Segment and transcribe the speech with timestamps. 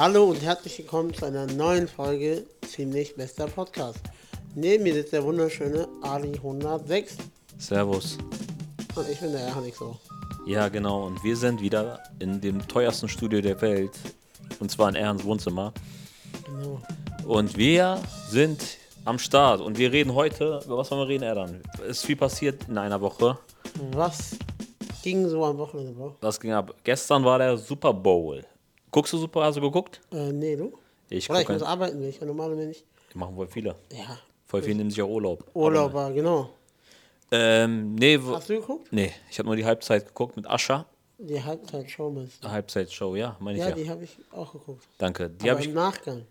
[0.00, 4.00] Hallo und herzlich willkommen zu einer neuen Folge Ziemlich Bester Podcast.
[4.54, 7.18] Neben mir sitzt der wunderschöne Ali 106
[7.58, 8.16] Servus.
[8.96, 9.98] und ich bin der Erhanik so.
[10.46, 11.04] Ja, genau.
[11.04, 13.90] Und wir sind wieder in dem teuersten Studio der Welt.
[14.58, 15.74] Und zwar in Erhans Wohnzimmer.
[16.46, 16.80] Genau.
[17.26, 19.60] Und wir sind am Start.
[19.60, 21.60] Und wir reden heute, über was wollen wir reden, Erdan?
[21.86, 23.38] Ist viel passiert in einer Woche.
[23.92, 24.30] Was
[25.02, 26.14] ging so am Wochenende?
[26.22, 26.74] Was ging ab?
[26.84, 28.42] Gestern war der Super Bowl.
[28.90, 29.44] Guckst du Super?
[29.44, 30.00] Hast du geguckt?
[30.12, 30.76] Äh, nee, du?
[31.08, 32.84] Ich Oder ich muss arbeiten, ich ja normalerweise nicht.
[33.14, 33.74] Machen wohl viele.
[33.92, 35.44] Ja, Voll viele nehmen sich auch Urlaub.
[35.54, 36.50] Urlauber, genau.
[37.32, 38.88] Ähm, nee, Hast du geguckt?
[38.92, 40.86] nee, ich habe nur die Halbzeit geguckt mit Ascha.
[41.18, 42.48] Die Halbzeit-Show meinst du?
[42.48, 43.74] Halbzeitshow, ja, meine ich Ja, ja.
[43.76, 44.84] die habe ich auch geguckt.
[44.98, 45.28] Danke.
[45.30, 46.26] Die Aber habe ich im Nachgang.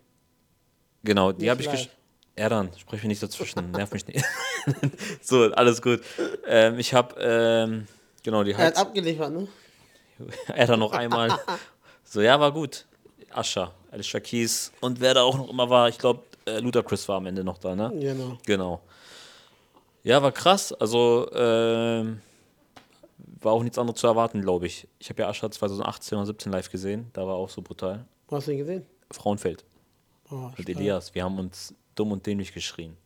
[1.04, 1.90] Genau, die habe ich gesch
[2.36, 4.26] Erdan, sprich mir nicht dazwischen, nerv mich nicht.
[5.22, 6.02] so, alles gut.
[6.48, 7.88] Ähm, ich habe, ähm,
[8.24, 8.88] genau, die Er hat Halbzeit.
[8.88, 9.48] abgeliefert, ne?
[10.56, 11.38] Erdan noch einmal.
[12.12, 12.88] So, ja, war gut.
[13.30, 17.18] Ascha, Alicia Keys und wer da auch noch immer war, ich glaube, äh, Ludacris war
[17.18, 17.92] am Ende noch da, ne?
[18.00, 18.38] Genau.
[18.48, 18.82] Genau.
[20.02, 20.74] Ja, war krass.
[20.74, 22.20] Also, ähm,
[23.42, 24.88] war auch nichts anderes zu erwarten, glaube ich.
[24.98, 28.04] Ich habe ja Ascha 2018 oder 17 live gesehen, da war auch so brutal.
[28.28, 28.86] Wo hast du ihn gesehen?
[29.12, 29.64] Frauenfeld
[30.32, 30.68] Oh, mit.
[30.68, 31.14] Elias.
[31.14, 32.98] Wir haben uns dumm und dämlich geschrien.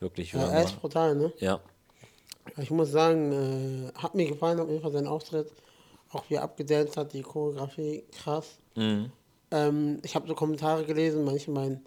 [0.00, 0.34] Wirklich.
[0.34, 1.32] wir Ja, er ist brutal, ne?
[1.38, 1.60] Ja,
[2.56, 5.52] Ich muss sagen, äh, hat mir gefallen auf jeden Fall sein Auftritt.
[6.12, 8.58] Auch wie er abgedanced hat, die Choreografie, krass.
[8.76, 9.10] Mhm.
[9.50, 11.84] Ähm, ich habe so Kommentare gelesen, manche meinen,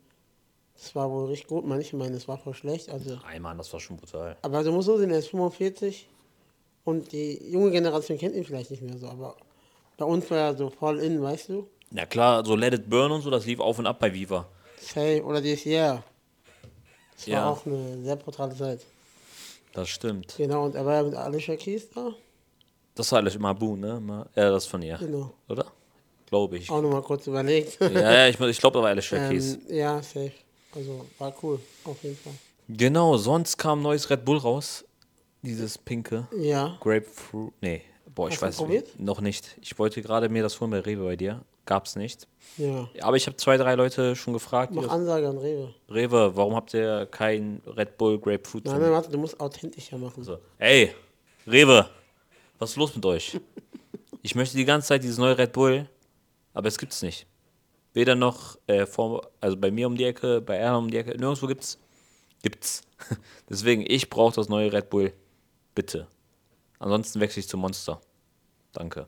[0.75, 2.89] es war wohl richtig gut, manche meinen, es war voll schlecht.
[2.89, 4.37] Also, Ey, Mann, das war schon brutal.
[4.41, 6.07] aber du musst so sehen, er ist 45
[6.83, 9.35] und die junge Generation kennt ihn vielleicht nicht mehr so, aber
[9.97, 11.67] bei uns war er so voll in, weißt du?
[11.93, 14.47] Ja klar, so Let It Burn und so, das lief auf und ab bei Viva.
[14.79, 16.03] Say oder dieses Year.
[17.15, 17.49] Das war Ja.
[17.49, 18.81] auch eine sehr brutale Zeit.
[19.73, 20.33] Das stimmt.
[20.37, 22.13] Genau, und er war ja mit Alicia Keys da.
[22.95, 24.25] Das war alles Mabu, ne?
[24.35, 24.97] Ja, das von ihr.
[24.97, 25.33] Genau.
[25.47, 25.65] Oder?
[26.27, 26.69] Glaube ich.
[26.69, 27.77] Auch nochmal kurz überlegt.
[27.81, 29.55] Ja, ja, ich, ich glaube, da war Alicia Keys.
[29.69, 30.31] ähm, ja, safe.
[30.73, 32.33] Also war cool, auf jeden Fall.
[32.69, 34.85] Genau, sonst kam ein neues Red Bull raus.
[35.41, 36.27] Dieses pinke.
[36.37, 36.77] Ja.
[36.79, 37.53] Grapefruit.
[37.61, 37.81] Nee,
[38.13, 38.99] boah, ich Hast du weiß nicht.
[38.99, 39.57] Noch nicht.
[39.61, 41.43] Ich wollte gerade mir das holen bei Rewe bei dir.
[41.65, 42.27] Gab's nicht.
[42.57, 42.89] Ja.
[43.01, 44.73] Aber ich habe zwei, drei Leute schon gefragt.
[44.73, 45.73] Mach Ansage an Rewe.
[45.89, 48.65] Rewe, warum habt ihr kein Red Bull Grapefruit?
[48.65, 50.23] Nein, nein, warte, du musst authentischer machen.
[50.23, 50.37] So.
[50.57, 50.93] Ey,
[51.47, 51.89] Rewe,
[52.61, 53.39] was ist los mit euch?
[54.21, 55.89] Ich möchte die ganze Zeit dieses neue Red Bull,
[56.53, 57.25] aber es gibt's nicht.
[57.93, 61.17] Weder noch äh, vor, also bei mir um die Ecke, bei Erna um die Ecke,
[61.17, 61.79] nirgendwo gibt's.
[62.43, 62.83] Gibt's.
[63.49, 65.11] Deswegen, ich brauche das neue Red Bull.
[65.73, 66.07] Bitte.
[66.77, 67.99] Ansonsten wechsle ich zum Monster.
[68.73, 69.07] Danke.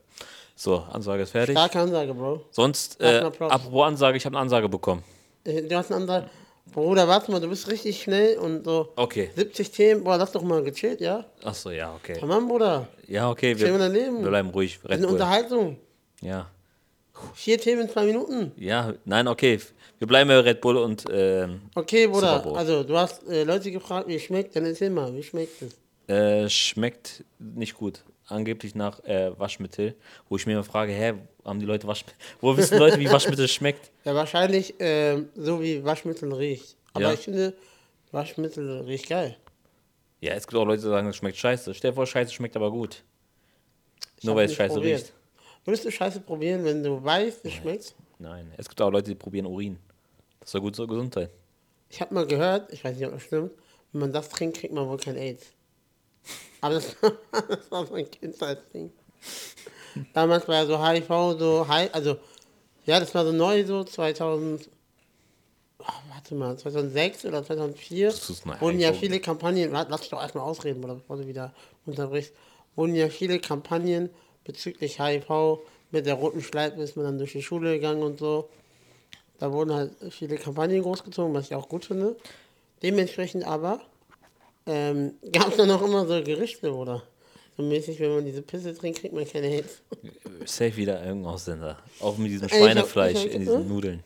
[0.56, 1.56] So, Ansage ist fertig.
[1.56, 2.44] Starke Ansage, Bro.
[2.50, 5.04] Sonst, äh, apropos Ansage, ich habe eine Ansage bekommen.
[5.44, 6.28] Äh, Du hast eine Ansage.
[6.72, 9.30] Bruder, warte mal, du bist richtig schnell und so Okay.
[9.36, 10.04] 70 Themen.
[10.04, 11.24] Boah, lass doch mal gechillt, ja?
[11.42, 12.16] Achso, ja, okay.
[12.18, 12.88] Tamam, Bruder.
[13.06, 14.22] Ja, okay, wir, Leben.
[14.22, 14.80] wir bleiben ruhig.
[14.84, 15.10] Red Bull.
[15.10, 15.76] Unterhaltung.
[16.20, 16.50] Ja.
[17.34, 18.50] Vier Themen in zwei Minuten.
[18.56, 19.60] Ja, nein, okay.
[19.98, 22.44] Wir bleiben bei Red Bull und ähm, Okay, Bruder.
[22.56, 24.56] Also, du hast äh, Leute gefragt, wie schmeckt.
[24.56, 25.76] Dann erzähl mal, wie schmeckt es?
[26.08, 28.02] äh, schmeckt nicht gut.
[28.26, 29.94] Angeblich nach äh, Waschmittel,
[30.28, 31.14] wo ich mir immer frage, hä,
[31.44, 32.16] haben die Leute Waschmittel?
[32.40, 33.90] Wo wissen Leute, wie Waschmittel schmeckt?
[34.04, 36.76] Ja, wahrscheinlich ähm, so wie Waschmittel riecht.
[36.94, 37.12] Aber Ja.
[37.12, 37.54] ich finde,
[38.12, 39.36] Waschmittel riecht geil.
[40.20, 41.74] Ja, es gibt auch Leute, die sagen, es schmeckt scheiße.
[41.74, 43.02] Stell dir vor, scheiße schmeckt aber gut.
[44.16, 45.00] Ich Nur weil es scheiße probiert.
[45.00, 45.12] riecht.
[45.66, 47.94] Würdest du Scheiße probieren, wenn du weißt, es schmeckt?
[48.18, 49.78] Nein, es gibt auch Leute, die probieren Urin.
[50.40, 51.30] Das ist ja gut zur Gesundheit.
[51.88, 53.50] Ich habe mal gehört, ich weiß nicht, ob das stimmt,
[53.92, 55.52] wenn man das trinkt, kriegt man wohl kein AIDS.
[56.60, 56.96] Aber das,
[57.48, 58.90] das war so ein Kindheitsding.
[60.12, 62.16] Damals war ja so HIV, so Hi- also
[62.86, 64.68] ja, das war so neu, so 2000,
[65.78, 68.98] oh, warte mal, 2006 oder 2004 Das ist eine wurden ja HIV.
[69.00, 71.54] viele Kampagnen, warte, lass mich doch erstmal ausreden, oder bevor du wieder
[71.86, 72.32] unterbrichst,
[72.76, 74.10] wurden ja viele Kampagnen
[74.44, 75.60] bezüglich HIV,
[75.90, 78.48] mit der roten Schleife ist man dann durch die Schule gegangen und so.
[79.38, 82.16] Da wurden halt viele Kampagnen großgezogen, was ich auch gut finde.
[82.82, 83.80] Dementsprechend aber
[84.66, 87.02] ähm, gab es dann auch immer so Gerichte, oder?
[87.56, 89.80] So mäßig, wenn man diese Pisse trinkt, kriegt man keine Hits.
[90.44, 91.78] Safe wieder irgendein Ausländer.
[92.00, 93.68] Auch mit diesem hab- Schweinefleisch hab- in diesen hm?
[93.68, 94.04] Nudeln.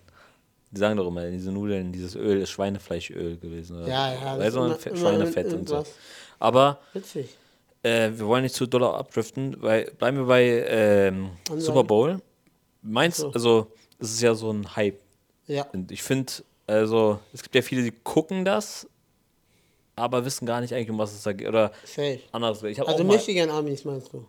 [0.71, 3.79] Die sagen doch immer, in diesen Nudeln, dieses Öl ist Schweinefleischöl gewesen.
[3.79, 3.89] Oder?
[3.89, 5.83] Ja, ja, immer- Fe- immer Schweinefett und so.
[6.39, 7.31] Aber Witzig.
[7.83, 11.31] äh, wir wollen nicht zu doll abdriften, weil bleiben wir bei ähm.
[11.57, 12.21] Super Bowl.
[12.83, 13.31] Meinst So.
[13.31, 15.01] also, es ist ja so ein Hype.
[15.47, 15.67] Ja.
[15.73, 16.31] Und ich finde,
[16.67, 18.87] also, es gibt ja viele, die gucken das,
[19.99, 21.49] aber wissen gar nicht eigentlich, um was es da geht.
[21.49, 22.21] Oder Safe.
[22.33, 22.63] anders.
[22.63, 24.25] Ich Also Michigan Amis meinst du?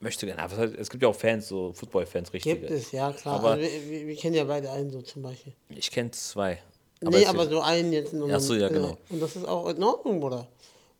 [0.00, 0.42] möchte gerne.
[0.42, 2.56] aber es gibt ja auch Fans, so Football-Fans, richtige.
[2.56, 3.36] Gibt es, ja klar.
[3.36, 5.52] Aber- also wir, wir, kennen ja beide einen so zum Beispiel.
[5.70, 6.62] Ich kenne zwei.
[7.00, 8.96] nee, es aber so einen jetzt in Ach so, ja, genau.
[9.10, 10.46] Und das ist auch in Ordnung, Bruder.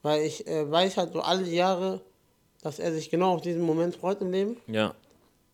[0.03, 2.01] Weil ich äh, weiß halt so alle Jahre,
[2.63, 4.57] dass er sich genau auf diesen Moment freut im Leben.
[4.67, 4.95] Ja.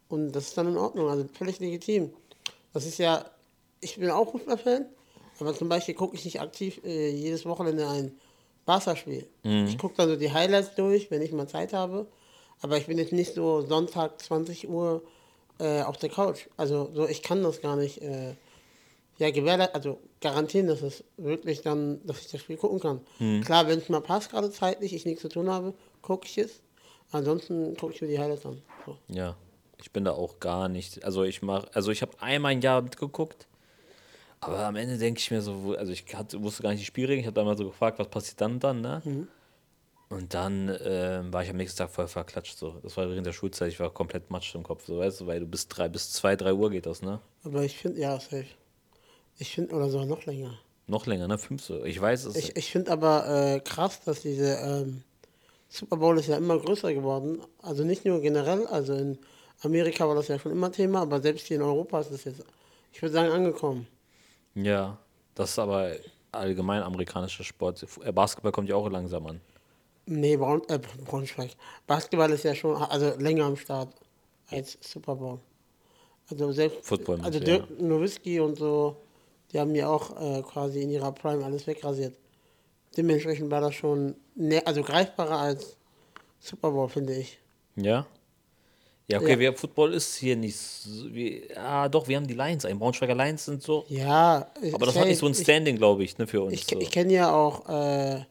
[0.08, 2.12] Und das ist dann in Ordnung, also völlig legitim.
[2.72, 3.24] Das ist ja,
[3.80, 4.86] ich bin auch Fußballfan,
[5.40, 8.12] aber zum Beispiel gucke ich nicht aktiv äh, jedes Wochenende ein
[8.64, 9.26] Barca-Spiel.
[9.66, 12.06] Ich gucke dann so die Highlights durch, wenn ich mal Zeit habe.
[12.62, 15.02] Aber ich bin jetzt nicht so Sonntag 20 Uhr
[15.58, 16.46] äh, auf der Couch.
[16.56, 18.34] Also so, ich kann das gar nicht äh,
[19.18, 23.00] ja, gewährleisten, also garantieren, dass es wirklich dann, dass ich das Spiel gucken kann.
[23.42, 26.60] Klar, wenn es mal passt, gerade zeitlich, ich nichts zu tun habe, gucke ich es.
[27.12, 28.60] Ansonsten gucke ich mir die Highlights an.
[28.86, 28.96] So.
[29.08, 29.36] Ja,
[29.80, 31.04] ich bin da auch gar nicht.
[31.04, 33.46] Also ich mache, also ich habe einmal ein Jahr mitgeguckt,
[34.46, 37.20] aber am Ende denke ich mir so, also ich hatte, wusste gar nicht die Spielregeln.
[37.20, 39.02] Ich habe da mal so gefragt, was passiert dann dann, ne?
[40.10, 42.58] Und dann ähm, war ich am nächsten Tag voll verklatscht.
[42.58, 42.78] So.
[42.82, 45.40] Das war während der Schulzeit, ich war komplett matsch im Kopf, so weißt du, weil
[45.40, 47.20] du bis drei, bis zwei, drei Uhr geht das, ne?
[47.42, 48.46] Aber ich finde, ja, safe.
[49.38, 50.58] Ich finde, oder sogar noch länger.
[50.86, 51.38] Noch länger, ne?
[51.38, 51.84] Fünf so.
[51.84, 52.36] Ich weiß es.
[52.36, 55.02] Ich, ich finde aber äh, krass, dass diese ähm,
[55.68, 57.40] Super Bowl ist ja immer größer geworden.
[57.62, 59.18] Also nicht nur generell, also in
[59.62, 62.44] Amerika war das ja schon immer Thema, aber selbst hier in Europa ist es jetzt,
[62.92, 63.88] ich würde sagen, angekommen.
[64.54, 64.98] Ja,
[65.34, 65.92] das ist aber
[66.32, 67.86] allgemein amerikanischer Sport.
[68.04, 69.40] Äh, Basketball kommt ja auch langsam an.
[70.06, 71.52] Nee, Braun, äh, Braunschweig.
[71.86, 73.88] Basketball ist ja schon also länger am Start
[74.50, 75.38] als Super Bowl.
[76.30, 78.96] Also selbst Football also Dirk Nowitzki und so,
[79.52, 82.16] die haben ja auch äh, quasi in ihrer Prime alles wegrasiert.
[82.96, 85.76] Dementsprechend war das schon ne, also greifbarer als
[86.38, 87.38] Super Bowl, finde ich.
[87.76, 88.06] Ja?
[89.06, 89.38] Ja, okay, Ja.
[89.38, 93.14] Wir, Football ist hier nicht so, wie, ah, doch, wir haben die Lions, ein Braunschweiger
[93.14, 96.26] Lions sind so, Ja, aber das hat nicht so ein ich, Standing, glaube ich, ne,
[96.26, 96.54] für uns.
[96.54, 96.78] Ich, so.
[96.78, 98.24] ich kenne ja auch äh,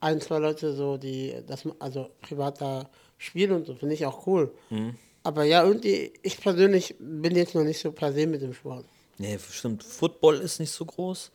[0.00, 2.88] ein, zwei Leute so, die das also privat da
[3.18, 4.52] spielen und so, finde ich auch cool.
[4.70, 4.96] Mhm.
[5.22, 8.84] Aber ja, irgendwie, ich persönlich bin jetzt noch nicht so per se mit dem Sport.
[9.18, 9.82] Nee, stimmt.
[9.82, 11.30] Football ist nicht so groß.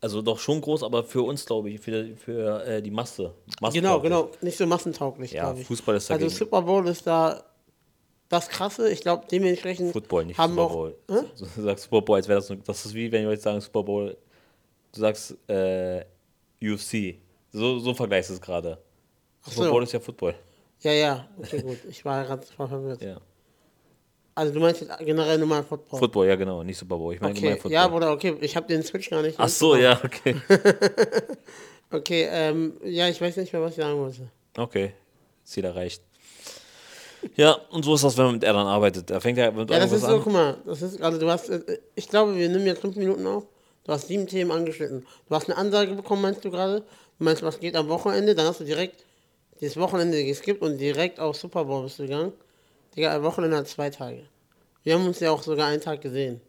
[0.00, 3.34] Also doch schon groß, aber für uns, glaube ich, für, für äh, die Masse.
[3.72, 5.66] Genau, genau, nicht so massentauglich, Ja, glaube ich.
[5.68, 6.36] Fußball ist Also dagegen.
[6.36, 7.44] Super Bowl ist da
[8.32, 8.90] das Krasse.
[8.90, 10.98] Ich glaube, dementsprechend Football, nicht haben Super auch, Bowl.
[11.10, 11.16] Hä?
[11.34, 13.42] So, Du sagst Super Bowl, als wäre das so, das ist wie wenn wir jetzt
[13.42, 14.16] sagen Super Bowl,
[14.92, 16.04] du sagst äh,
[16.62, 17.16] UFC.
[17.52, 18.78] So, so vergleichst du es gerade.
[19.42, 19.70] Super so.
[19.70, 20.34] Bowl ist ja Football.
[20.80, 21.78] Ja, ja, okay, gut.
[21.88, 23.02] Ich war gerade verwirrt.
[23.02, 23.20] Ja.
[24.34, 25.98] Also du meinst jetzt generell nur mal Football.
[25.98, 27.14] Football, ja genau, nicht Super Bowl.
[27.14, 27.72] Ich meine okay, gemein Football.
[27.72, 29.38] ja, Bruder, okay, ich habe den Switch gar nicht.
[29.38, 30.36] Ach so, ja, okay.
[31.92, 34.30] Okay, ähm, ja, ich weiß nicht mehr, was ich sagen wollte.
[34.56, 34.94] Okay,
[35.44, 36.02] Ziel erreicht.
[37.36, 39.10] Ja, und so ist das, wenn man mit Erdan arbeitet.
[39.10, 40.20] Da fängt er mit Ja, das ist so, an.
[40.22, 43.26] guck mal, das ist, also du hast, äh, ich glaube, wir nehmen jetzt fünf Minuten
[43.26, 43.44] auf.
[43.84, 45.06] Du hast sieben Themen angeschnitten.
[45.28, 46.80] Du hast eine Ansage bekommen, meinst du gerade?
[47.18, 48.34] Du meinst, was geht am Wochenende?
[48.34, 49.04] Dann hast du direkt
[49.60, 52.32] das Wochenende geskippt und direkt auf Super Bowl bist du gegangen.
[52.96, 54.24] Digga, ein Wochenende hat zwei Tage.
[54.82, 56.40] Wir haben uns ja auch sogar einen Tag gesehen.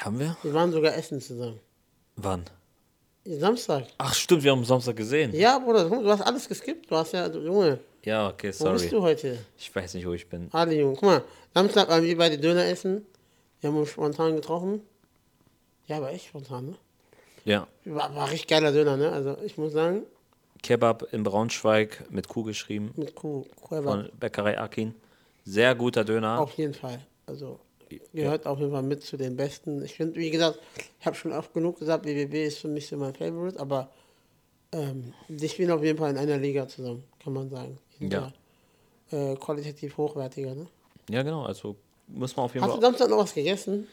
[0.00, 0.36] Haben wir?
[0.42, 1.60] Wir waren sogar essen zusammen.
[2.16, 2.44] Wann?
[3.24, 3.84] Samstag.
[3.98, 5.34] Ach stimmt, wir haben am Samstag gesehen.
[5.34, 6.90] Ja, Bruder, du hast alles geskippt.
[6.90, 8.88] Du hast ja, Junge, Ja, okay, wo bist sorry.
[8.88, 9.38] du heute?
[9.56, 10.48] Ich weiß nicht, wo ich bin.
[10.52, 13.06] Ali, Junge, guck mal, Samstag waren wir beide Döner essen.
[13.60, 14.82] Wir haben uns spontan getroffen.
[15.86, 16.74] Ja, aber echt spontan, ne?
[17.44, 17.66] Ja.
[17.84, 19.10] War, war richtig geiler Döner, ne?
[19.12, 20.02] Also ich muss sagen,
[20.62, 24.94] Kebab in Braunschweig mit Kuh geschrieben mit Kuh, Kuh von Bäckerei Akin.
[25.44, 26.40] Sehr guter Döner.
[26.40, 27.00] auf jeden Fall.
[27.26, 27.58] Also
[28.14, 29.84] gehört auf jeden Fall mit zu den besten.
[29.84, 30.58] Ich finde, wie gesagt,
[31.00, 33.90] ich habe schon oft genug gesagt, BBB ist für mich so mein Favorite, aber
[34.72, 37.78] ähm, die spielen auf jeden Fall in einer Liga zusammen, kann man sagen.
[38.10, 38.32] Ja.
[39.10, 40.66] Äh, qualitativ hochwertiger, ne?
[41.10, 41.76] Ja, genau, also
[42.08, 42.90] muss man auf jeden Hast du Fall.
[42.90, 43.86] Samstag noch was gegessen?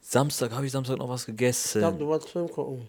[0.00, 1.98] Samstag habe ich Samstag noch was Ich glaube, gegessen.
[1.98, 2.88] du wolltest Film gucken.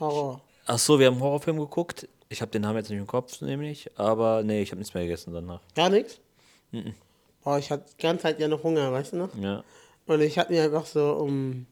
[0.00, 0.40] Horror.
[0.66, 2.08] Ach so, wir haben einen Horrorfilm geguckt.
[2.28, 3.90] Ich habe den Namen jetzt nicht im Kopf, nämlich.
[3.98, 5.60] Aber nee, ich habe nichts mehr gegessen danach.
[5.74, 6.20] Gar nichts?
[7.42, 9.34] Boah, ich hatte die ganze Zeit ja noch Hunger, weißt du noch?
[9.36, 9.64] Ja.
[10.06, 11.66] Und ich hatte mir einfach so um.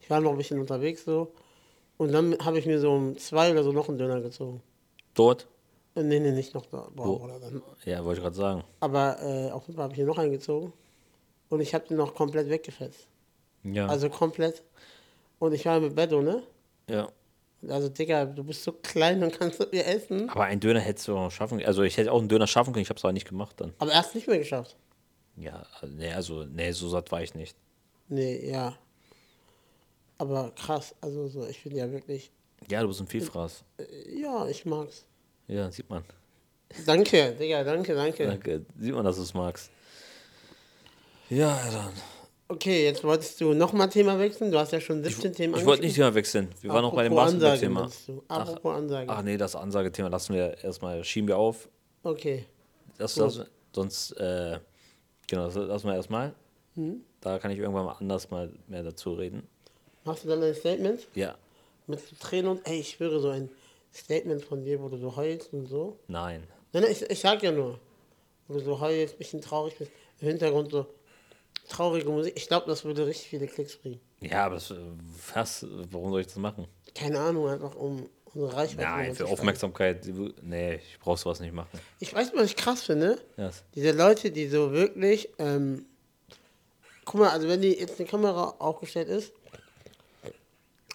[0.00, 1.32] Ich war noch ein bisschen unterwegs so.
[1.96, 4.62] Und dann habe ich mir so um zwei oder so noch einen Döner gezogen.
[5.14, 5.46] Dort?
[5.96, 6.88] Nee, nee, nicht noch da.
[6.96, 7.62] Oder dann.
[7.84, 8.64] Ja, wollte ich gerade sagen.
[8.80, 10.72] Aber äh, auf jeden Fall habe ich hier noch einen gezogen.
[11.50, 13.06] Und ich habe den noch komplett weggefetzt.
[13.62, 13.86] Ja.
[13.86, 14.62] Also komplett.
[15.38, 16.42] Und ich war mit Bedo, ne?
[16.88, 17.08] ja.
[17.66, 20.28] Also, Digga, du bist so klein und kannst mit mir essen.
[20.28, 21.66] Aber einen Döner hättest du auch noch schaffen können.
[21.66, 23.72] Also ich hätte auch einen Döner schaffen können, ich habe es aber nicht gemacht dann.
[23.78, 24.76] Aber er es nicht mehr geschafft.
[25.36, 27.56] Ja, also, nee, also, nee, so satt war ich nicht.
[28.08, 28.76] Nee, ja.
[30.18, 32.30] Aber krass, also so, ich finde ja wirklich.
[32.68, 33.64] Ja, du bist ein Vielfraß.
[33.78, 35.06] äh, Ja, ich mag's.
[35.48, 36.04] Ja, sieht man.
[36.86, 38.26] Danke, Digga, danke, danke.
[38.26, 38.66] Danke.
[38.78, 39.70] Sieht man, dass du es magst.
[41.30, 41.92] Ja, dann.
[42.48, 44.50] Okay, jetzt wolltest du nochmal Thema wechseln.
[44.50, 46.50] Du hast ja schon 17 Themen Ich wollte nicht Thema wechseln.
[46.60, 47.90] Wir waren noch bei dem Apropos Basketball-Thema.
[48.28, 49.10] Apropos Ansage.
[49.10, 51.68] Ach nee, das Ansagethema lassen wir erstmal, schieben wir auf.
[52.02, 52.44] Okay.
[52.98, 53.40] Das, das,
[53.72, 54.58] sonst, äh,
[55.26, 56.34] genau, das lassen wir erstmal.
[56.74, 57.02] Hm?
[57.20, 59.48] Da kann ich irgendwann mal anders mal mehr dazu reden.
[60.04, 61.08] Machst du dann ein Statement?
[61.14, 61.36] Ja,
[61.86, 63.48] Mit Tränen und, ey, ich schwöre, so ein
[63.94, 65.98] Statement von dir, wo du so heulst und so.
[66.08, 66.46] nein.
[66.72, 67.78] Nein, nein, ich, ich sag ja nur.
[68.48, 69.92] Wo du so heulst, bisschen traurig bist.
[70.20, 70.86] Im Hintergrund so,
[71.68, 72.34] traurige Musik.
[72.36, 74.00] Ich glaube, das würde richtig viele Klicks bringen.
[74.20, 74.74] Ja, aber das,
[75.34, 76.66] was, warum soll ich das machen?
[76.94, 79.26] Keine Ahnung, einfach um unsere Reichweite Nein, für.
[79.26, 80.04] Aufmerksamkeit.
[80.42, 81.78] Nee, ich brauch sowas nicht machen.
[82.00, 83.20] Ich weiß, was ich krass finde.
[83.36, 83.50] Ja.
[83.74, 85.86] Diese Leute, die so wirklich, ähm,
[87.04, 89.32] guck mal, also wenn die jetzt eine Kamera aufgestellt ist,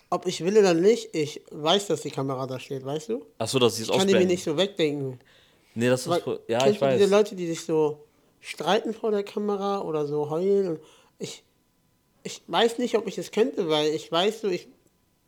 [0.09, 3.25] ob ich will oder nicht, ich weiß, dass die Kamera da steht, weißt du?
[3.37, 4.27] Achso, dass sie es Ich kann die mir ausblenden.
[4.35, 5.19] nicht so wegdenken.
[5.75, 6.09] Nee, das ist.
[6.09, 6.97] Weil, Ja, ich du weiß.
[6.99, 8.05] diese Leute, die sich so
[8.39, 10.67] streiten vor der Kamera oder so heulen?
[10.69, 10.79] Und
[11.19, 11.43] ich,
[12.23, 14.67] ich weiß nicht, ob ich das könnte, weil ich weiß so, ich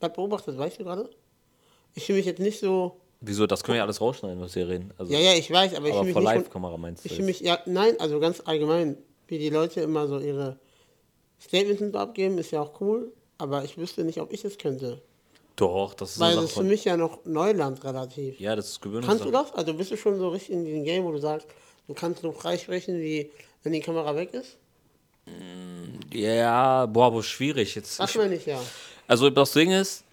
[0.02, 1.10] hab beobachtet, weißt du gerade?
[1.94, 2.98] Ich fühle mich jetzt nicht so.
[3.20, 3.46] Wieso?
[3.46, 4.92] Das können wir ja alles rausschneiden, was wir reden.
[4.98, 6.34] Also, Ja, ja, ich weiß, aber ich aber fühle mich vor nicht.
[6.46, 7.10] Live-Kamera meinst du?
[7.10, 8.98] Ich fühle mich, ja, nein, also ganz allgemein,
[9.28, 10.58] wie die Leute immer so ihre
[11.40, 13.12] Statements abgeben, ist ja auch cool,
[13.42, 15.02] aber ich wüsste nicht, ob ich das könnte.
[15.56, 18.40] Doch, das ist Weil das ist für mich ja noch Neuland relativ.
[18.40, 19.08] Ja, das ist gewöhnlich.
[19.08, 19.52] Kannst du das?
[19.54, 21.48] Also bist du schon so richtig in diesem Game, wo du sagst,
[21.88, 23.30] du kannst nur frei sprechen, wie
[23.64, 24.58] wenn die Kamera weg ist?
[26.14, 27.76] Ja, boah, aber schwierig.
[27.76, 28.60] Jetzt, Das meine ich ja.
[29.08, 30.04] also das Ding ist,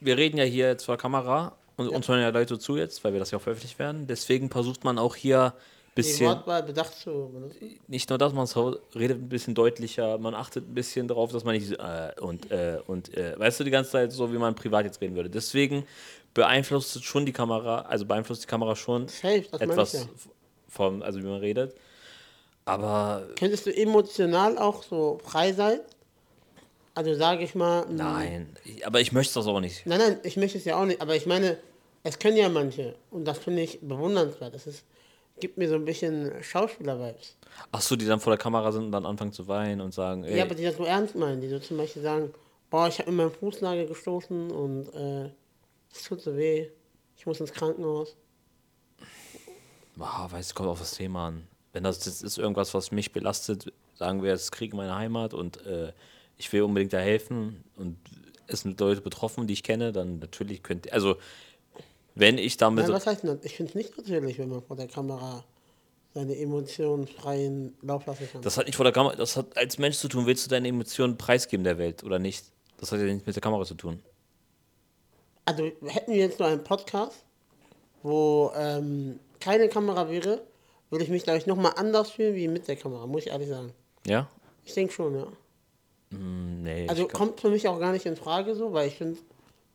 [0.00, 3.02] wir reden ja hier jetzt vor der Kamera und uns hören ja Leute zu jetzt,
[3.04, 4.06] weil wir das ja auch veröffentlicht werden.
[4.06, 5.54] Deswegen versucht man auch hier
[5.98, 7.78] ein Die bisschen, Wortwahl bedacht zu benutzen.
[7.88, 8.46] nicht nur das, man
[8.94, 12.78] redet ein bisschen deutlicher, man achtet ein bisschen darauf, dass man nicht äh, und äh,
[12.86, 15.28] und äh, weißt du die ganze Zeit so, wie man privat jetzt reden würde.
[15.30, 15.84] Deswegen
[16.34, 20.00] beeinflusst schon die Kamera, also beeinflusst die Kamera schon Safe, etwas ja.
[20.68, 21.74] vom, also wie man redet.
[22.64, 25.80] Aber Könntest du emotional auch so frei sein?
[26.94, 27.86] Also sage ich mal.
[27.86, 29.86] mh, nein, aber ich möchte das auch nicht.
[29.86, 31.56] Nein, nein, ich möchte es ja auch nicht, aber ich meine,
[32.02, 34.54] es können ja manche und das finde ich bewundernswert.
[34.54, 34.84] Das ist,
[35.40, 37.36] gibt mir so ein bisschen Schauspieler-Vibes.
[37.72, 40.24] Ach so, die dann vor der Kamera sind und dann anfangen zu weinen und sagen,
[40.24, 42.32] ey, Ja, aber die das so ernst meinen, die so zum Beispiel sagen,
[42.70, 45.30] boah, ich habe mir meinen Fußnagel gestoßen und äh,
[45.92, 46.68] es tut so weh,
[47.16, 48.16] ich muss ins Krankenhaus.
[49.98, 51.46] ah, weiß, kommt auf das Thema an.
[51.72, 55.34] Wenn das jetzt ist irgendwas, was mich belastet, sagen wir jetzt Krieg in meiner Heimat
[55.34, 55.92] und äh,
[56.36, 57.98] ich will unbedingt da helfen und
[58.46, 61.16] es sind Leute betroffen, die ich kenne, dann natürlich könnte, also
[62.18, 63.44] wenn ich damit, Nein, was heißt denn das?
[63.44, 65.44] Ich finde es nicht natürlich, wenn man vor der Kamera
[66.14, 68.42] seine Emotionen freien Lauf lassen kann.
[68.42, 70.68] das hat nicht vor der Kamera, das hat als Mensch zu tun, willst du deine
[70.68, 72.46] Emotionen preisgeben der Welt oder nicht?
[72.78, 74.02] Das hat ja nichts mit der Kamera zu tun.
[75.44, 77.24] Also hätten wir jetzt nur einen Podcast,
[78.02, 80.42] wo ähm, keine Kamera wäre,
[80.90, 83.48] würde ich mich, glaube ich, nochmal anders fühlen wie mit der Kamera, muss ich ehrlich
[83.48, 83.72] sagen.
[84.06, 84.28] Ja?
[84.64, 85.26] Ich denke schon, ja.
[86.10, 86.88] Hm, nee.
[86.88, 89.18] Also kommt für mich auch gar nicht in Frage so, weil ich finde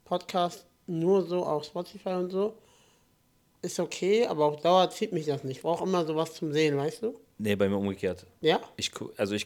[0.05, 2.57] Podcast nur so auf Spotify und so
[3.63, 5.57] ist okay, aber auf Dauer zieht mich das nicht.
[5.57, 7.17] Ich brauche immer sowas zum Sehen, weißt du?
[7.37, 8.25] nee, bei mir umgekehrt.
[8.41, 8.59] Ja?
[8.77, 9.45] Ich, also ich,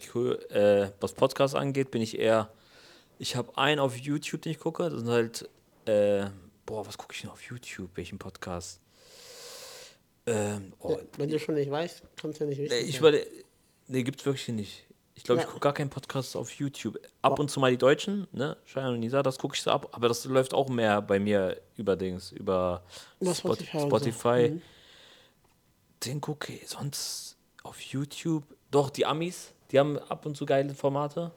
[0.50, 2.52] äh, was Podcasts angeht, bin ich eher,
[3.20, 5.50] ich habe einen auf YouTube, den ich gucke, das sind halt,
[5.86, 6.30] äh,
[6.66, 8.82] boah, was gucke ich denn auf YouTube, welchen Podcast?
[10.26, 12.76] Ähm, oh, Wenn du schon nicht weißt, kannst du ja nicht wissen.
[12.76, 13.26] nee, ich überle
[13.88, 14.87] nee, gibt's wirklich nicht.
[15.18, 15.52] Ich glaube, ich Ja.
[15.52, 17.00] gucke gar keinen Podcast auf YouTube.
[17.24, 19.90] Ab und zu mal die Deutschen, ne, Schein und Nisa, das gucke ich so ab,
[19.92, 22.84] aber das läuft auch mehr bei mir über Dings, über
[23.20, 23.80] Über Spot- Spotify.
[23.82, 24.50] Spotify.
[24.54, 24.62] Mhm.
[26.06, 28.44] Den gucke ich sonst auf YouTube.
[28.70, 31.32] Doch, die Amis, die haben ab und zu geile Formate.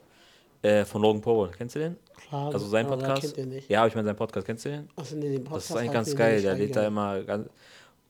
[0.61, 1.97] Äh, von Logan Paul, kennst du den?
[2.27, 3.35] Klar, Also sein Podcast.
[3.67, 4.89] Ja, ich meine seinen Podcast, kennst du den?
[4.95, 7.49] Achso, nee, den Das Podcast ist eigentlich ganz ich geil, der lädt da immer ganz.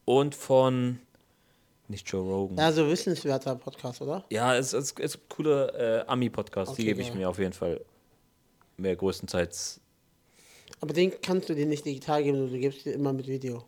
[0.04, 1.00] Und von.
[1.92, 2.58] Nicht Joe Rogan.
[2.58, 4.24] Ja, so wissenswerter Podcast, oder?
[4.30, 7.52] Ja, es, es, es gibt coole äh, Ami-Podcasts, die Okay, gebe ich mir auf jeden
[7.52, 7.82] Fall
[8.78, 9.82] mehr größtenteils.
[10.80, 13.66] Aber den kannst du dir nicht digital geben, du gibst dir immer mit Video.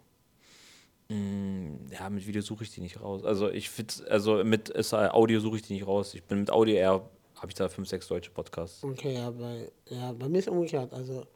[1.09, 3.25] Mm, ja, mit Video suche ich die nicht raus.
[3.25, 6.13] Also ich finde, also mit ist, Audio suche ich die nicht raus.
[6.13, 8.85] Ich bin mit Audio eher, habe ich da fünf, sechs deutsche Podcasts.
[8.85, 10.93] Okay, ja, bei, ja, bei mir ist umgekehrt.
[10.93, 11.27] Also,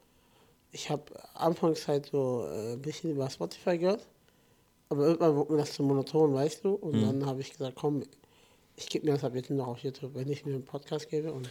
[0.72, 1.03] ich habe
[1.34, 4.08] anfangs halt so äh, ein bisschen über Spotify gehört,
[4.89, 6.74] aber irgendwann wurde mir das zu monoton, weißt du?
[6.74, 8.03] Und dann habe ich gesagt, komm,
[8.75, 11.10] ich gebe mir das ab jetzt nur noch auf YouTube, wenn ich mir einen Podcast
[11.10, 11.32] gebe.
[11.34, 11.50] Und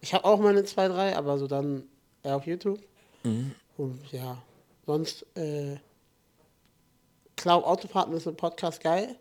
[0.00, 1.84] ich habe auch meine zwei, drei, aber so dann
[2.22, 2.80] eher auf YouTube.
[3.76, 4.42] Und ja,
[4.86, 5.76] sonst, äh,
[7.36, 9.16] Cloud Autofahrten ist ein Podcast geil,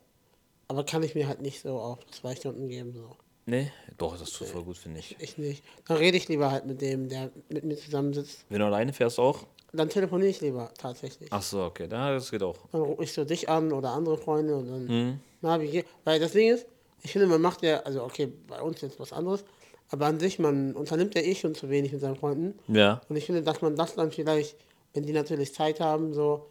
[0.67, 2.93] aber kann ich mir halt nicht so auf zwei Stunden geben.
[2.93, 3.15] So.
[3.45, 5.15] Nee, doch, das ist voll gut, finde ich.
[5.19, 5.63] Ich nicht.
[5.87, 8.45] Dann rede ich lieber halt mit dem, der mit mir zusammensitzt.
[8.49, 9.45] Wenn du alleine fährst auch?
[9.73, 11.29] Dann telefoniere ich lieber tatsächlich.
[11.31, 12.57] Ach so, okay, da, das geht auch.
[12.71, 15.19] Dann rufe ich so dich an oder andere Freunde und dann, Mhm.
[15.41, 15.85] na, wie geht?
[16.03, 16.65] Weil das Ding ist,
[17.03, 19.43] ich finde, man macht ja, also okay, bei uns jetzt was anderes,
[19.89, 22.59] aber an sich, man unternimmt ja eh schon zu wenig mit seinen Freunden.
[22.67, 23.01] Ja.
[23.07, 24.55] Und ich finde, dass man das dann vielleicht,
[24.93, 26.47] wenn die natürlich Zeit haben, so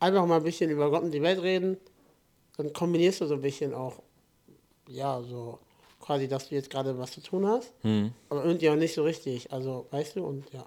[0.00, 1.76] einfach mal ein bisschen über Gott und die Welt reden,
[2.56, 3.96] dann kombinierst du so ein bisschen auch,
[4.88, 5.58] ja, so
[6.00, 8.12] quasi, dass du jetzt gerade was zu tun hast, Hm.
[8.30, 9.52] aber irgendwie auch nicht so richtig.
[9.52, 10.66] Also, weißt du, und ja,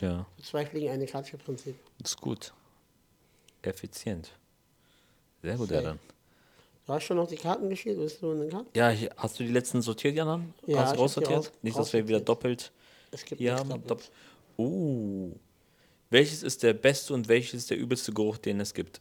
[0.00, 1.76] Ja, zwei Fliegen, eine Klatsche Prinzip.
[2.02, 2.52] ist gut.
[3.62, 4.32] Effizient.
[5.42, 5.82] Sehr gut, Safe.
[5.82, 5.96] ja.
[6.86, 7.98] Du hast schon noch die Karten gespielt?
[7.98, 8.68] Willst du eine Karte?
[8.74, 10.52] Ja, ich, hast du die letzten sortiert, Janan?
[10.66, 11.38] Ja, hast du raussortiert?
[11.38, 12.72] raus- Nicht, dass wir wieder doppelt
[13.10, 13.86] Es gibt hier nichts haben.
[13.86, 14.10] doppelt.
[14.58, 15.32] Dopp uh.
[16.10, 19.00] Welches ist der beste und welches ist der übelste Geruch, den es gibt?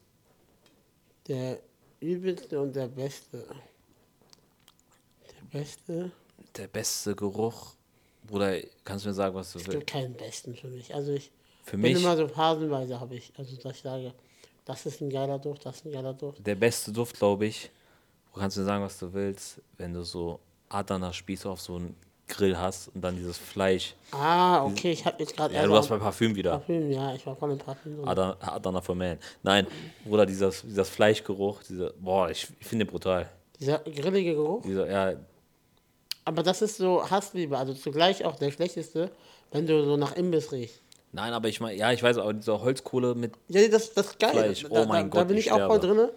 [1.27, 1.59] Der
[1.99, 3.45] übelste und der beste.
[5.27, 6.11] Der beste.
[6.55, 7.75] Der beste Geruch?
[8.27, 9.79] Bruder, kannst du mir sagen, was du Es willst?
[9.79, 10.93] gibt keinen besten für mich.
[10.93, 11.31] Also ich
[11.63, 13.31] Für bin mich immer so phasenweise habe ich.
[13.37, 14.13] Also dass ich sage,
[14.65, 16.45] das ist ein geiler Duft, das ist ein geiler Duft.
[16.45, 17.69] der beste Duft, glaube ich.
[18.33, 20.39] Du kannst mir sagen, was du willst, wenn du so
[20.69, 21.95] Adana Spieße auf so einen
[22.27, 23.93] Grill hast und dann dieses Fleisch.
[24.11, 26.51] Ah, okay, ich habe jetzt gerade Ja, du hast bei Parfüm wieder.
[26.51, 27.97] Parfüm, ja, ich war voll im Parfüm.
[27.97, 28.07] drin.
[28.07, 29.19] Adana, Adana for Man.
[29.43, 29.67] Nein,
[30.05, 33.29] Bruder, dieses, dieses Fleischgeruch, dieser, boah, ich, ich finde brutal.
[33.59, 34.63] Dieser grillige Geruch.
[34.63, 35.19] Dieser, ja,
[36.25, 39.11] Aber das ist so Hassliebe, also zugleich auch der schlechteste,
[39.51, 40.81] wenn du so nach Imbiss riechst.
[41.11, 44.19] nein, aber ich meine, ja, ich weiß, aber diese Holzkohle mit, Ja, das, das ist
[44.19, 44.31] geil.
[44.31, 44.63] Fleisch.
[44.63, 46.09] Da, Oh mein da, da Gott, bin ich ich auch voll drin.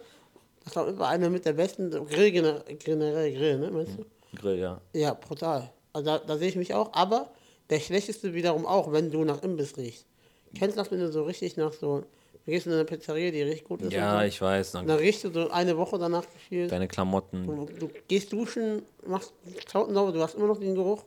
[0.63, 4.05] Das war immer einer mit der besten Grill, gener- generell Grill, ne, meinst du?
[4.35, 4.81] Grill, ja.
[4.93, 5.71] Ja, brutal.
[5.93, 7.29] Also da, da sehe ich mich auch, aber
[7.69, 10.05] der schlechteste wiederum auch, wenn du nach Imbiss riechst.
[10.57, 12.03] Kennst du das, wenn du so richtig nach so,
[12.47, 14.71] du gehst in eine Pizzeria, die richtig gut ist Ja, ich weiß.
[14.71, 17.45] Dann dann riechst du so eine Woche danach gefühlt, deine Klamotten.
[17.45, 19.33] du, du gehst duschen, machst
[19.65, 21.03] Klamotten sauber, du hast immer noch den Geruch.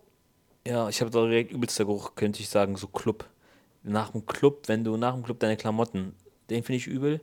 [0.67, 3.25] Ja, ich habe da direkt übelster Geruch, könnte ich sagen, so Club.
[3.83, 6.15] Nach dem Club, wenn du nach dem Club deine Klamotten,
[6.51, 7.23] den finde ich übel.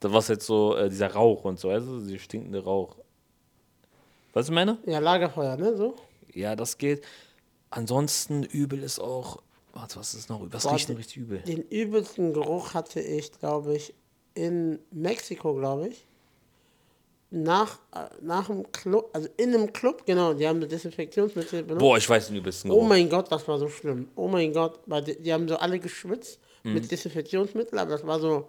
[0.00, 2.96] Da war jetzt so äh, dieser Rauch und so, also dieser stinkende Rauch.
[4.32, 4.78] Weißt du, meine?
[4.86, 5.94] Ja, Lagerfeuer, ne, so.
[6.32, 7.04] Ja, das geht.
[7.68, 9.42] Ansonsten übel ist auch.
[9.80, 10.40] Warte, was ist noch?
[10.50, 11.38] Was Boah, riecht denn richtig übel?
[11.46, 13.94] Den übelsten Geruch hatte ich, glaube ich,
[14.34, 16.04] in Mexiko, glaube ich.
[17.30, 21.80] Nach, äh, nach dem Club, also in einem Club, genau, die haben so Desinfektionsmittel benutzt.
[21.80, 22.88] Boah, ich weiß den übelsten Oh Geruch.
[22.88, 24.08] mein Gott, das war so schlimm.
[24.16, 26.72] Oh mein Gott, weil die, die haben so alle geschwitzt Mhm.
[26.74, 28.48] mit Desinfektionsmittel, aber das war so,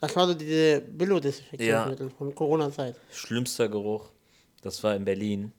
[0.00, 2.96] das war so diese Billo-Desinfektionsmittel von Corona-Zeit.
[3.12, 4.08] Schlimmster Geruch,
[4.62, 5.52] das war in Berlin.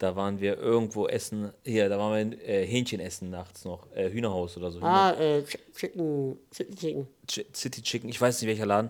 [0.00, 1.52] Da waren wir irgendwo essen.
[1.62, 3.86] Hier, da waren wir äh, Hähnchen essen nachts noch.
[3.94, 4.80] Äh, Hühnerhaus oder so.
[4.80, 7.06] Ah, äh, Ch- Chicken, City Chicken.
[7.28, 8.88] Ch- City Chicken, ich weiß nicht welcher Laden.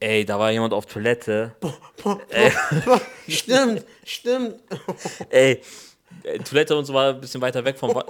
[0.00, 1.56] Ey, da war jemand auf Toilette.
[3.26, 4.56] stimmt, stimmt.
[5.30, 5.60] Ey,
[6.24, 7.94] äh, Toilette und so war ein bisschen weiter weg vom.
[7.94, 8.04] Wa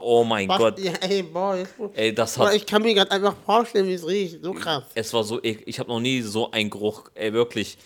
[0.00, 0.78] oh mein Was, Gott.
[0.78, 2.54] Ja, ey, boah, jetzt, Ey, das Boah, hat.
[2.54, 4.38] ich kann mir gerade einfach vorstellen, wie es riecht.
[4.42, 4.84] So krass.
[4.94, 5.64] Es war so eklig.
[5.66, 7.10] Ich habe noch nie so einen Geruch.
[7.14, 7.76] Ey, wirklich.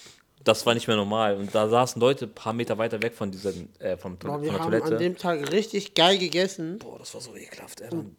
[0.46, 1.36] Das war nicht mehr normal.
[1.36, 4.34] Und da saßen Leute ein paar Meter weiter weg von, diesem, äh, vom, Toil- Boah,
[4.34, 4.92] von wir der haben Toilette.
[4.94, 6.78] an dem Tag richtig geil gegessen.
[6.78, 7.90] Boah, das war so ekelhaft, ey.
[7.90, 8.16] Dann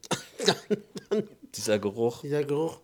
[1.56, 2.22] Dieser Geruch.
[2.22, 2.80] Dieser Geruch.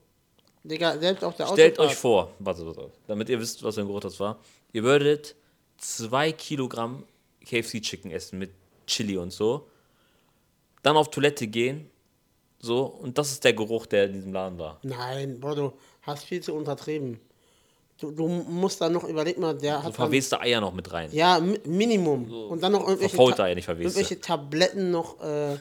[0.63, 3.87] Digga, selbst auf der Stellt euch vor, warte, warte, damit ihr wisst, was für ein
[3.87, 4.39] Geruch das war.
[4.71, 5.35] Ihr würdet
[5.77, 7.03] zwei Kilogramm
[7.45, 8.51] KFC-Chicken essen mit
[8.87, 9.67] Chili und so.
[10.83, 11.89] Dann auf Toilette gehen.
[12.59, 14.79] So, und das ist der Geruch, der in diesem Laden war.
[14.83, 17.19] Nein, boah, du hast viel zu untertrieben.
[17.99, 21.09] Du, du musst dann noch, überleg mal, der So hat verweste Eier noch mit rein.
[21.13, 22.29] Ja, Mi- Minimum.
[22.49, 23.99] Und dann noch irgendwelche, verfaulte Eier, nicht verweste.
[23.99, 25.57] irgendwelche Tabletten noch, äh,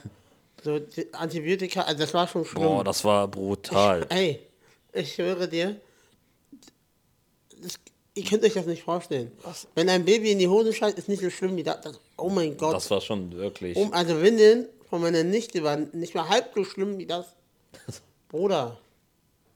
[0.64, 0.81] so
[1.12, 2.62] Antibiotika, also das war schon schlimm.
[2.62, 4.07] Boah, das war brutal.
[4.09, 4.40] Ey,
[4.92, 5.77] ich höre dir,
[7.61, 7.79] das,
[8.14, 9.31] ihr könnt euch das nicht vorstellen.
[9.75, 11.81] Wenn ein Baby in die Hose schreit, ist nicht so schlimm wie das.
[11.83, 12.75] das oh mein Gott.
[12.75, 13.77] Das war schon wirklich.
[13.77, 17.27] Um, also Windeln von meiner Nichte waren nicht mal halb so schlimm wie das.
[18.29, 18.79] Bruder,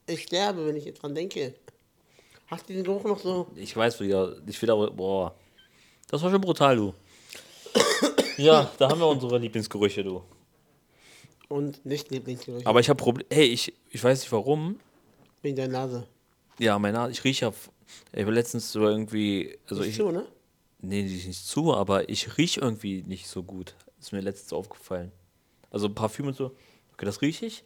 [0.07, 1.55] ich sterbe, wenn ich jetzt dran denke.
[2.47, 3.49] Hast du den Geruch noch so?
[3.57, 5.35] Ich weiß wieder, ich will aber, boah.
[6.09, 6.95] Das war schon brutal, du.
[8.37, 10.23] ja, da haben wir unsere Lieblingsgerüche, du.
[11.49, 12.67] Und nicht Lieblingsgerüche.
[12.67, 13.29] Aber ich habe Probleme.
[13.33, 14.79] Hey, ich, ich weiß nicht warum.
[15.43, 16.07] Wegen der Nase.
[16.59, 17.71] Ja, meine Nase, ich rieche auf.
[18.13, 19.59] Ich habe letztens so irgendwie.
[19.69, 20.27] Also Nicht ich, so, ne?
[20.81, 23.75] nee, nicht nicht zu, aber ich rieche irgendwie nicht so gut.
[24.01, 25.13] Ist mir letztens aufgefallen.
[25.71, 26.47] Also Parfüm und so,
[26.93, 27.65] okay, das rieche ich.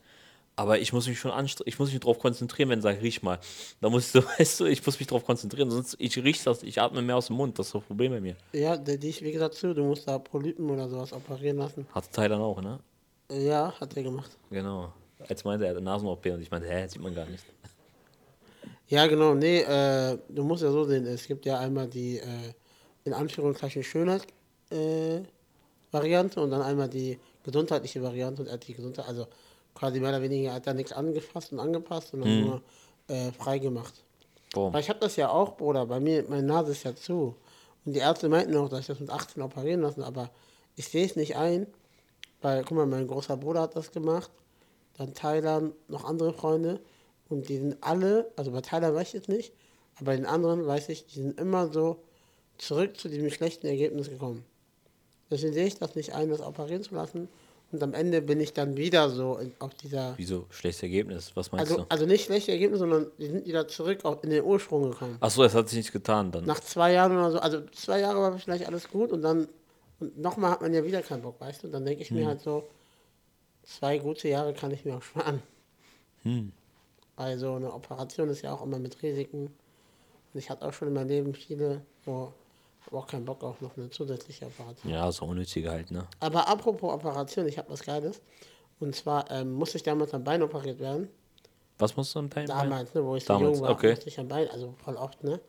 [0.60, 3.22] Aber ich muss mich schon anstrengen, ich muss mich drauf konzentrieren, wenn ich sage, riech
[3.22, 3.38] mal.
[3.80, 6.62] Da muss ich so, weißt du, ich muss mich drauf konzentrieren, sonst ich riech das,
[6.62, 8.36] ich atme mehr aus dem Mund, das ist das Problem bei mir.
[8.52, 9.72] Ja, der dich, wie gesagt, zu.
[9.72, 11.86] Du musst da Polypen oder sowas operieren lassen.
[11.94, 12.78] Hat Thailand auch, ne?
[13.32, 14.36] Ja, hat er gemacht.
[14.50, 14.92] Genau.
[15.26, 17.44] Als meinte er, Nasen-OP und ich meinte, hä, sieht man gar nicht.
[18.88, 19.34] Ja, genau.
[19.34, 22.52] Nee, äh, du musst ja so sehen, es gibt ja einmal die, äh,
[23.04, 24.26] in Anführungszeichen, Schönheit,
[24.70, 25.20] äh,
[25.92, 29.28] Variante und dann einmal die gesundheitliche Variante und er hat die Gesundheit, also
[29.80, 32.62] quasi mehr oder weniger hat er nichts angefasst und angepasst, sondern nur
[33.08, 33.94] äh, frei gemacht.
[34.52, 34.70] Boah.
[34.72, 37.34] Weil ich habe das ja auch, Bruder, bei mir, meine Nase ist ja zu.
[37.86, 40.30] Und die Ärzte meinten auch, dass ich das mit 18 operieren lassen, aber
[40.76, 41.66] ich sehe es nicht ein,
[42.42, 44.30] weil, guck mal, mein großer Bruder hat das gemacht,
[44.98, 46.80] dann Thailand, noch andere Freunde
[47.30, 49.54] und die sind alle, also bei Thailand weiß ich jetzt nicht,
[49.96, 52.02] aber bei den anderen weiß ich, die sind immer so
[52.58, 54.44] zurück zu diesem schlechten Ergebnis gekommen.
[55.30, 57.28] Deswegen sehe ich das nicht ein, das operieren zu lassen
[57.72, 60.14] Und am Ende bin ich dann wieder so in, auf dieser.
[60.16, 60.46] Wieso?
[60.50, 61.30] Schlechtes Ergebnis?
[61.36, 61.86] Was meinst Also, du?
[61.88, 65.16] also nicht schlechte Ergebnisse, sondern die sind wieder zurück auf, in den Ursprung gekommen.
[65.20, 66.44] Achso, es hat sich nichts getan dann.
[66.46, 69.48] Nach zwei Jahren oder so, also zwei Jahre war vielleicht alles gut und dann
[70.00, 71.66] und nochmal hat man ja wieder keinen Bock, weißt du?
[71.66, 72.66] Und dann denke ich mir halt so,
[73.62, 75.42] zwei gute Jahre kann ich mir auch sparen.
[77.16, 79.46] Weil so eine Operation ist ja auch immer mit Risiken.
[80.32, 82.32] Und ich hatte auch schon in meinem Leben viele, so,
[82.86, 84.92] habe auch keinen Bock auf noch eine zusätzliche Operation.
[84.92, 86.06] Ja, so unnötige halt, ne?
[86.20, 88.20] Aber apropos Operation, ich habe was Geiles.
[88.78, 91.08] Und zwar ähm, musste ich damals am Bein operiert werden.
[91.78, 92.46] Was musst du am Bein?
[92.46, 93.90] Damals, ne, wo ich so Damals, jung war, okay.
[93.90, 95.40] musste ich am Bein, also voll oft, ne?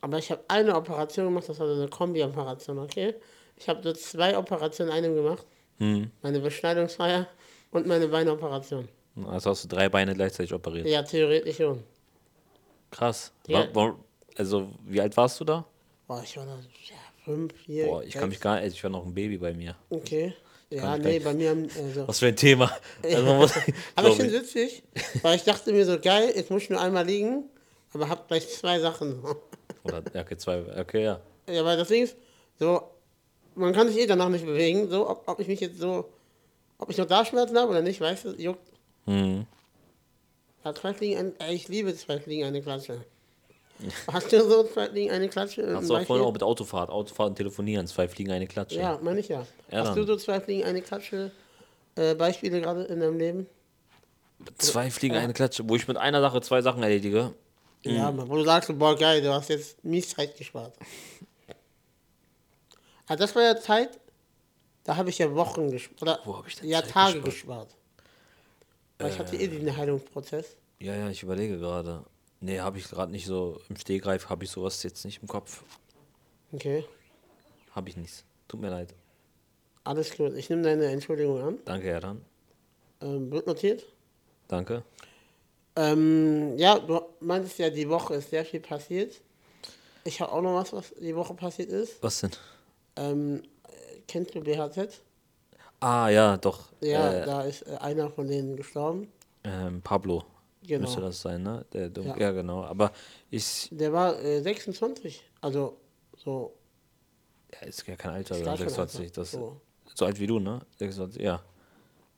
[0.00, 3.14] Aber ich habe eine Operation gemacht, das war so eine Kombi-Operation, okay?
[3.56, 5.46] Ich habe so zwei Operationen in einem gemacht.
[5.78, 6.10] Hm.
[6.22, 7.26] Meine Beschneidungsfeier
[7.70, 8.88] und meine Beineoperation.
[9.26, 10.86] Also hast du drei Beine gleichzeitig operiert.
[10.86, 11.82] Ja, theoretisch schon.
[12.90, 13.32] Krass.
[13.46, 13.60] Ja.
[13.74, 13.96] Wa- wa-
[14.36, 15.64] also, wie alt warst du da?
[16.10, 17.86] Boah, ich war da ja, fünf, vier.
[17.86, 18.42] Boah, ich kann mich sechs.
[18.42, 19.76] gar nicht, ich war noch ein Baby bei mir.
[19.90, 20.34] Okay.
[20.68, 21.50] Ja, nee, bei mir.
[21.50, 22.08] Also.
[22.08, 22.68] Was für ein Thema.
[23.04, 23.52] Also muss,
[23.94, 24.82] Aber ich finde es witzig,
[25.22, 27.44] weil ich dachte mir so, geil, jetzt muss ich nur einmal liegen,
[27.92, 29.22] aber hab gleich zwei Sachen.
[29.84, 31.20] Oder, ja, okay, zwei, okay, ja.
[31.48, 32.16] Ja, weil das Ding ist,
[32.58, 32.90] so,
[33.54, 36.12] man kann sich eh danach nicht bewegen, so, ob, ob ich mich jetzt so,
[36.78, 38.68] ob ich noch da Schmerzen habe oder nicht, weißt du, juckt.
[39.06, 39.46] Mhm.
[40.64, 43.04] Ja, zwei Fliegen, ein, ey, ich liebe zwei Fliegen, eine Klatsche.
[44.06, 45.74] Hast du so zwei Fliegen, eine Klatsche?
[45.74, 48.78] Hast du auch vorhin auch mit Autofahrt, Autofahrt und Telefonieren, zwei Fliegen, eine Klatsche.
[48.78, 49.46] Ja, meine ich ja.
[49.70, 51.30] Ja, Hast du so zwei Fliegen, eine Klatsche
[51.96, 53.46] äh, Beispiele gerade in deinem Leben?
[54.58, 57.34] Zwei Fliegen, eine Klatsche, wo ich mit einer Sache zwei Sachen erledige.
[57.84, 57.94] Mhm.
[57.94, 60.74] Ja, wo du sagst, boah, geil, du hast jetzt mies Zeit gespart.
[63.06, 63.98] Also das war ja Zeit,
[64.84, 66.02] da habe ich ja Wochen gespart.
[66.02, 67.68] Oder Wo hab ich denn ja, Zeit Tage gespart?
[67.68, 67.76] gespart.
[68.98, 70.56] Weil ich hatte eh diesen Heilungsprozess.
[70.78, 72.04] Ja, ja, ich überlege gerade.
[72.40, 75.62] Nee, habe ich gerade nicht so im Stehgreif, habe ich sowas jetzt nicht im Kopf.
[76.52, 76.84] Okay,
[77.72, 78.24] Habe ich nichts.
[78.48, 78.94] Tut mir leid.
[79.84, 80.34] alles gut.
[80.34, 81.58] Ich nehme deine Entschuldigung an.
[81.64, 82.24] Danke, Erdan.
[83.00, 83.84] Ähm, wird notiert.
[84.48, 84.82] Danke.
[85.76, 89.20] Ähm, ja, du meintest ja, die Woche ist sehr viel passiert.
[90.04, 92.02] Ich habe auch noch was, was die Woche passiert ist.
[92.02, 92.30] Was denn?
[92.96, 95.00] Ähm, äh, kennst du BHZ?
[95.78, 96.64] Ah, ja, doch.
[96.80, 99.10] Ja, äh, da ist äh, einer von denen gestorben.
[99.44, 100.24] ähm, Pablo
[100.70, 100.86] Genau.
[100.86, 101.64] müsste das sein, ne?
[101.72, 102.16] Der, der, Ja.
[102.16, 102.30] ja.
[102.32, 102.64] genau.
[102.64, 102.92] Aber
[103.30, 105.22] ich, Der war äh, 26.
[105.40, 105.76] Also
[106.16, 106.54] so
[107.52, 109.00] ja, ist ja kein Alter, Ist oder gar kein 26.
[109.06, 109.20] Alter.
[109.20, 109.60] Das, So.
[109.94, 110.60] so alt wie du, ne?
[110.78, 111.42] 26, ja.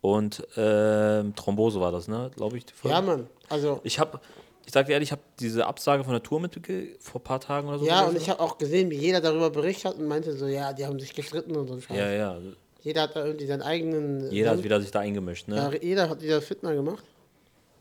[0.01, 2.31] Und ähm, Thrombose war das, ne?
[2.35, 2.65] Glaube ich.
[2.85, 3.29] Ja, Mann.
[3.49, 4.21] Also, Ich habe,
[4.67, 7.41] ich sag dir ehrlich, ich habe diese Absage von der Tour mitge vor ein paar
[7.41, 7.87] Tagen oder so.
[7.87, 10.73] ja, und ich habe auch gesehen, wie jeder darüber berichtet hat und meinte so, ja,
[10.73, 11.97] die haben sich gestritten und so Scheiß.
[11.97, 12.39] Ja, ja.
[12.83, 14.29] Jeder hat da irgendwie seinen eigenen.
[14.33, 15.55] Jeder hat Senf- wieder sich da eingemischt, ne?
[15.57, 17.05] ja, jeder hat wieder Fitner gemacht.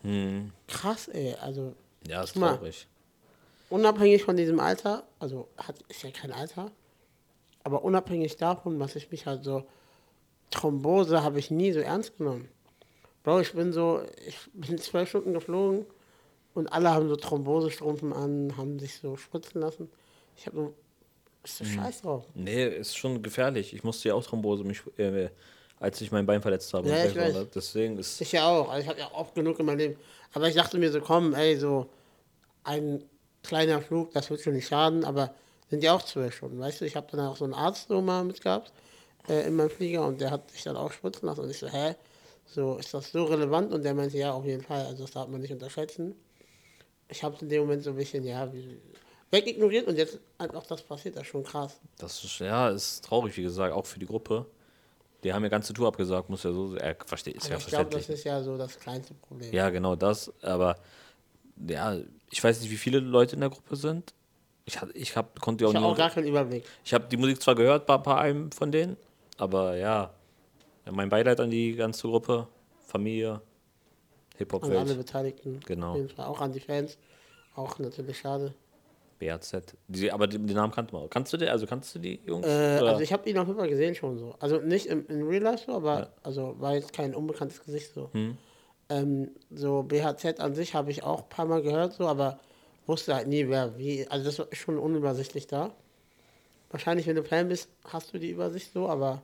[0.03, 0.51] Hm.
[0.67, 1.35] Krass, ey.
[1.41, 1.75] Also,
[2.07, 2.55] Ja, ist mal.
[2.57, 2.87] traurig.
[3.69, 6.71] unabhängig von diesem Alter, also hat, ist ja kein Alter,
[7.63, 9.63] aber unabhängig davon, was ich mich halt so.
[10.49, 12.49] Thrombose habe ich nie so ernst genommen.
[13.23, 15.85] Bro, ich bin so, ich bin zwei Stunden geflogen
[16.53, 19.89] und alle haben so Thrombosestrümpfen an, haben sich so spritzen lassen.
[20.35, 20.73] Ich habe nur,
[21.43, 22.25] ist so scheiß drauf.
[22.33, 23.73] Nee, ist schon gefährlich.
[23.73, 25.29] Ich musste ja auch Thrombose, mich, äh,
[25.81, 26.87] als ich mein Bein verletzt habe.
[26.87, 27.33] Ja, ich weiß.
[27.33, 27.47] ne?
[27.53, 28.21] Deswegen ist.
[28.21, 29.99] Ich ja auch, also ich habe ja oft genug in meinem Leben.
[30.33, 31.89] Aber ich dachte mir so, komm, ey, so
[32.63, 33.03] ein
[33.43, 35.33] kleiner Flug, das wird schon nicht schaden, aber
[35.69, 36.85] sind ja auch zwölf Stunden, weißt du?
[36.85, 38.71] Ich habe dann auch so einen Arzt so mal mitgehabt
[39.27, 41.67] äh, in meinem Flieger und der hat sich dann auch spritzen lassen und ich so,
[41.67, 41.95] hä?
[42.45, 43.73] So, ist das so relevant?
[43.73, 46.13] Und der meinte, ja, auf jeden Fall, also das darf man nicht unterschätzen.
[47.07, 48.79] Ich habe in dem Moment so ein bisschen, ja, wie,
[49.31, 51.79] wegignoriert und jetzt einfach das passiert, das ist schon krass.
[51.97, 54.45] Das ist, ja, ist traurig, wie gesagt, auch für die Gruppe.
[55.23, 56.75] Die haben ja ganze Tour abgesagt, muss ja so.
[56.75, 59.53] Er versteht, ist Aber ja ich glaube, das ist ja so das kleinste Problem.
[59.53, 60.31] Ja, genau das.
[60.41, 60.77] Aber
[61.67, 61.97] ja,
[62.29, 64.13] ich weiß nicht, wie viele Leute in der Gruppe sind.
[64.65, 65.97] Ich, hab- ich hab, konnte ja auch ich habe auch nur.
[65.97, 66.63] gar keinen Überblick.
[66.83, 68.97] Ich habe die Musik zwar gehört bei, bei einem von denen,
[69.37, 70.11] aber ja,
[70.89, 72.47] mein Beileid an die ganze Gruppe,
[72.87, 73.41] Familie,
[74.39, 75.59] An alle Beteiligten.
[75.65, 75.99] Genau.
[76.17, 76.97] Auch an die Fans.
[77.55, 78.53] Auch natürlich schade.
[79.21, 79.75] BAZ.
[79.87, 81.09] Die, aber den, Namen kannte man.
[81.09, 81.47] Kannst du die?
[81.47, 82.47] Also kannst du die Jungs?
[82.47, 84.35] Äh, also ich habe ihn auf jeden Fall gesehen schon so.
[84.39, 88.09] Also nicht im, in Real Life so, aber also war jetzt kein unbekanntes Gesicht so.
[88.13, 88.37] Hm.
[88.89, 92.39] Ähm, so BHZ an sich habe ich auch ein paar Mal gehört so, aber
[92.87, 94.07] wusste halt nie wer wie.
[94.07, 95.71] Also das ist schon unübersichtlich da.
[96.71, 99.21] Wahrscheinlich, wenn du Fan bist, hast du die Übersicht so, aber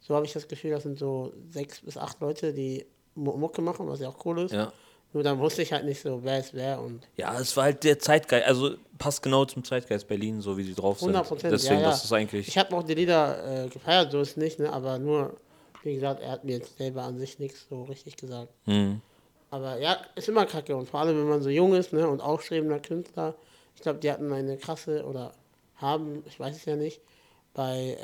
[0.00, 3.62] so habe ich das Gefühl, das sind so sechs bis acht Leute, die Mu- Mucke
[3.62, 4.52] machen, was ja auch cool ist.
[4.52, 4.72] ja.
[5.14, 7.84] Nur dann wusste ich halt nicht so, wer ist wer und ja, es war halt
[7.84, 11.10] der Zeitgeist, also passt genau zum Zeitgeist Berlin, so wie sie drauf sind.
[11.10, 11.52] 100 Prozent.
[11.52, 11.90] Deswegen, ja, ja.
[11.90, 12.48] das ist eigentlich.
[12.48, 14.72] Ich habe auch die Lieder äh, gefeiert, so ist nicht, ne?
[14.72, 15.36] aber nur,
[15.84, 18.52] wie gesagt, er hat mir jetzt selber an sich nichts so richtig gesagt.
[18.64, 19.00] Hm.
[19.50, 22.08] Aber ja, ist immer kacke und vor allem, wenn man so jung ist ne?
[22.08, 23.36] und aufstrebender Künstler.
[23.76, 25.32] Ich glaube, die hatten eine krasse oder
[25.76, 27.00] haben, ich weiß es ja nicht,
[27.52, 27.96] bei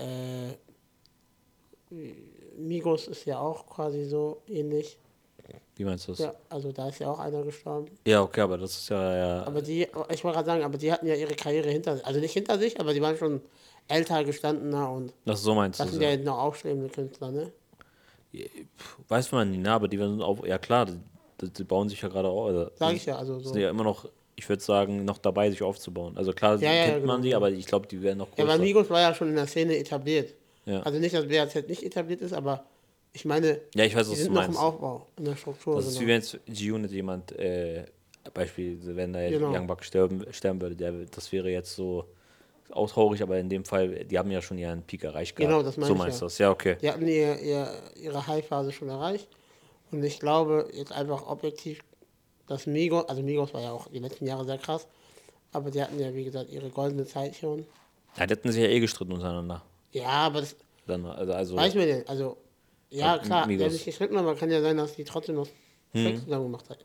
[1.91, 1.95] äh,
[2.57, 4.97] Migos ist ja auch quasi so ähnlich.
[5.77, 6.19] Wie meinst du das?
[6.21, 7.87] Ja, also da ist ja auch einer gestorben.
[8.07, 10.93] Ja, okay, aber das ist ja, ja Aber die, ich wollte gerade sagen, aber die
[10.93, 12.07] hatten ja ihre Karriere hinter sich.
[12.07, 13.41] Also nicht hinter sich, aber die waren schon
[13.89, 15.85] älter, gestandener und das so meinst du.
[15.85, 16.11] das sind ja.
[16.11, 17.53] ja noch aufstrebende Künstler, ne?
[19.09, 22.09] Weiß man nicht, ne, aber die sind auch, ja klar, die, die bauen sich ja
[22.09, 22.47] gerade auf.
[22.47, 23.53] Also, Sag ich ja, also so.
[23.53, 26.17] sind ja immer noch, ich würde sagen, noch dabei, sich aufzubauen.
[26.17, 27.37] Also klar, Ja, ja, kennt genau, man die, ja.
[27.37, 28.49] aber ich glaube, die werden noch Ja, größer.
[28.49, 30.35] weil Migos war ja schon in der Szene etabliert.
[30.67, 30.81] Ja.
[30.83, 32.65] Also nicht, dass BAZ nicht etabliert ist, aber
[33.13, 34.57] ich meine, ja, ich weiß, die sind noch im.
[34.57, 35.77] Aufbau, in der Struktur.
[35.77, 36.03] Das ist genau.
[36.03, 37.85] wie wenn jetzt G-Unit jemand, äh,
[38.35, 39.53] Beispiel, wenn da jetzt Genau.
[39.53, 42.07] Young Buck sterben, sterben würde, der, das wäre jetzt so
[42.71, 45.51] auch traurig, aber in dem Fall, die haben ja schon ihren Peak erreicht gehabt.
[45.51, 46.21] Genau, das meine So ich meinst ja.
[46.21, 46.39] du das?
[46.39, 46.77] Ja, okay.
[46.81, 49.29] Die hatten ihr, ihr, ihre High-Phase schon erreicht.
[49.91, 51.81] Und ich glaube, jetzt einfach objektiv,
[52.47, 54.87] dass Migos, also Migos war ja auch die letzten Jahre sehr krass,
[55.53, 57.67] aber die hatten ja, wie gesagt, ihre goldene Zeit schon.
[58.17, 59.63] Ja, die hatten sich ja eh gestritten untereinander.
[59.93, 60.55] Ja, aber das
[60.87, 61.97] Dann, also, also weiß man ja.
[62.07, 62.37] Also,
[62.91, 63.65] ja, Ja, klar, Migos.
[63.65, 65.49] haben sich gestritten, aber kann ja sein, dass die trotzdem noch
[65.95, 66.85] Sex zusammen gemacht hätten.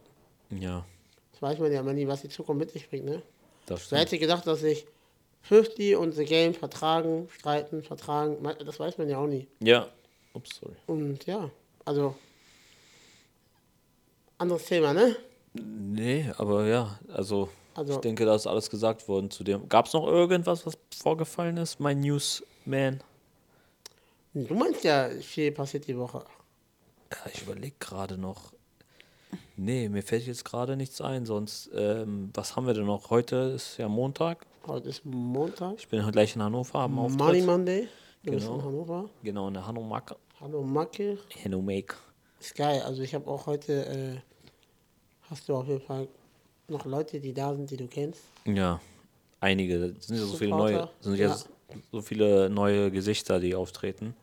[0.62, 0.86] ja,
[1.32, 3.22] Das weiß man ja immer nie, was die Zukunft mit sich bringt, ne?
[3.68, 4.86] das Wer hätte gedacht, dass sich
[5.44, 9.48] 50 und The Game vertragen, streiten, vertragen, das weiß man ja auch nie.
[9.60, 9.88] Ja.
[10.34, 10.76] Ups, sorry.
[10.88, 11.50] Und ja,
[11.86, 12.16] also,
[14.38, 15.16] anderes Thema, ne?
[15.54, 19.70] Nee, aber ja, also, Also- ich denke, da ist alles gesagt worden zu dem.
[19.70, 23.02] Gab es noch irgendwas, was vorgefallen ist, mein Newsman?
[24.38, 26.26] Du meinst ja, viel passiert die Woche.
[27.10, 28.52] Ja, ich überlege gerade noch.
[29.56, 33.10] Nee, mir fällt jetzt gerade nichts ein, sonst, ähm, was haben wir denn noch?
[33.12, 34.46] Heute ist ja Montag.
[34.68, 35.76] Heute ist Montag.
[35.78, 37.46] Ich bin gleich in Hannover Money Auftritt.
[37.46, 37.88] Monday.
[38.24, 38.60] Du bist Genau.
[38.60, 39.10] in Hannover.
[39.24, 40.18] Genau, in der Hannover.
[40.42, 41.18] Hallo Macke.
[41.42, 41.96] Hannomake.
[42.42, 42.82] Ist geil.
[42.82, 44.18] Also ich habe auch heute, äh,
[45.30, 46.10] hast du auf jeden Fall
[46.68, 48.24] noch Leute, die da sind, die du kennst.
[48.44, 48.82] Ja,
[49.40, 49.96] einige.
[49.98, 51.38] Es sind ja so viele neue, sind ja.
[51.90, 54.14] so viele neue Gesichter, die auftreten.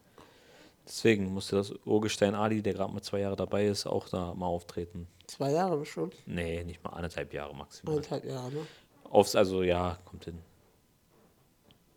[0.87, 4.47] Deswegen musste das Urgestein Ali, der gerade mal zwei Jahre dabei ist, auch da mal
[4.47, 5.07] auftreten.
[5.29, 6.15] Zwei Jahre bestimmt.
[6.27, 7.97] Nee, nicht mal anderthalb Jahre maximal.
[7.97, 8.67] Eineinhalb Jahre, ne?
[9.11, 10.39] Aufs, also ja, kommt hin.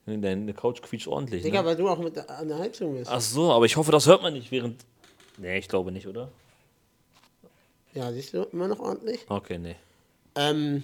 [0.06, 1.42] Deine Couch quietscht ordentlich.
[1.42, 1.68] Digga, Ne?
[1.70, 3.10] weil du auch mit der- an der Heizung bist.
[3.12, 4.86] Ach so, aber ich hoffe, das hört man nicht während.
[5.38, 6.30] Nee, ich glaube nicht, oder?
[7.94, 9.26] Ja, siehst du, immer noch ordentlich.
[9.30, 9.76] Okay, nee.
[10.36, 10.84] Ähm,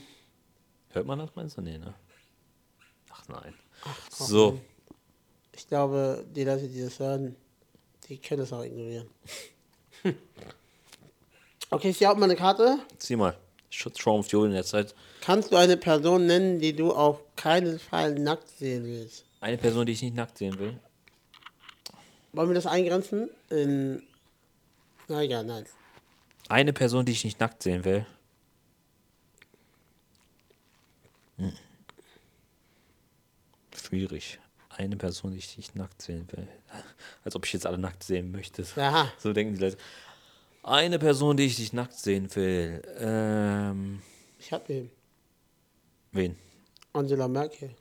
[0.90, 1.62] Hört man das, meinst du?
[1.62, 1.94] Nee, ne?
[3.12, 3.54] Ach nein.
[4.18, 4.62] komm, so, Mann.
[5.52, 7.36] ich glaube, die Leute, die das hören,
[8.12, 9.10] die können das auch ignorieren.
[11.70, 12.80] okay, ich habe mal eine Karte.
[12.98, 13.38] zieh mal.
[13.70, 14.94] Schutztraum of Fuel in der Zeit.
[15.22, 19.24] Kannst du eine Person nennen, die du auf keinen Fall nackt sehen willst?
[19.40, 20.78] Eine Person, die ich nicht nackt sehen will.
[22.34, 23.30] Wollen wir das eingrenzen?
[23.50, 24.04] In.
[25.08, 25.66] Na egal, nein.
[26.50, 28.06] Eine Person, die ich nicht nackt sehen will.
[31.38, 31.54] Hm.
[33.74, 34.38] Schwierig.
[34.82, 36.48] Eine Person, die ich nicht nackt sehen will.
[37.24, 38.66] Als ob ich jetzt alle nackt sehen möchte.
[38.76, 39.12] Aha.
[39.20, 39.78] So denken die Leute.
[40.64, 42.82] Eine Person, die ich nicht nackt sehen will.
[43.00, 44.02] Ähm,
[44.40, 44.90] Ich hab ihn.
[46.12, 46.36] wen?
[46.94, 47.72] Angela Merkel.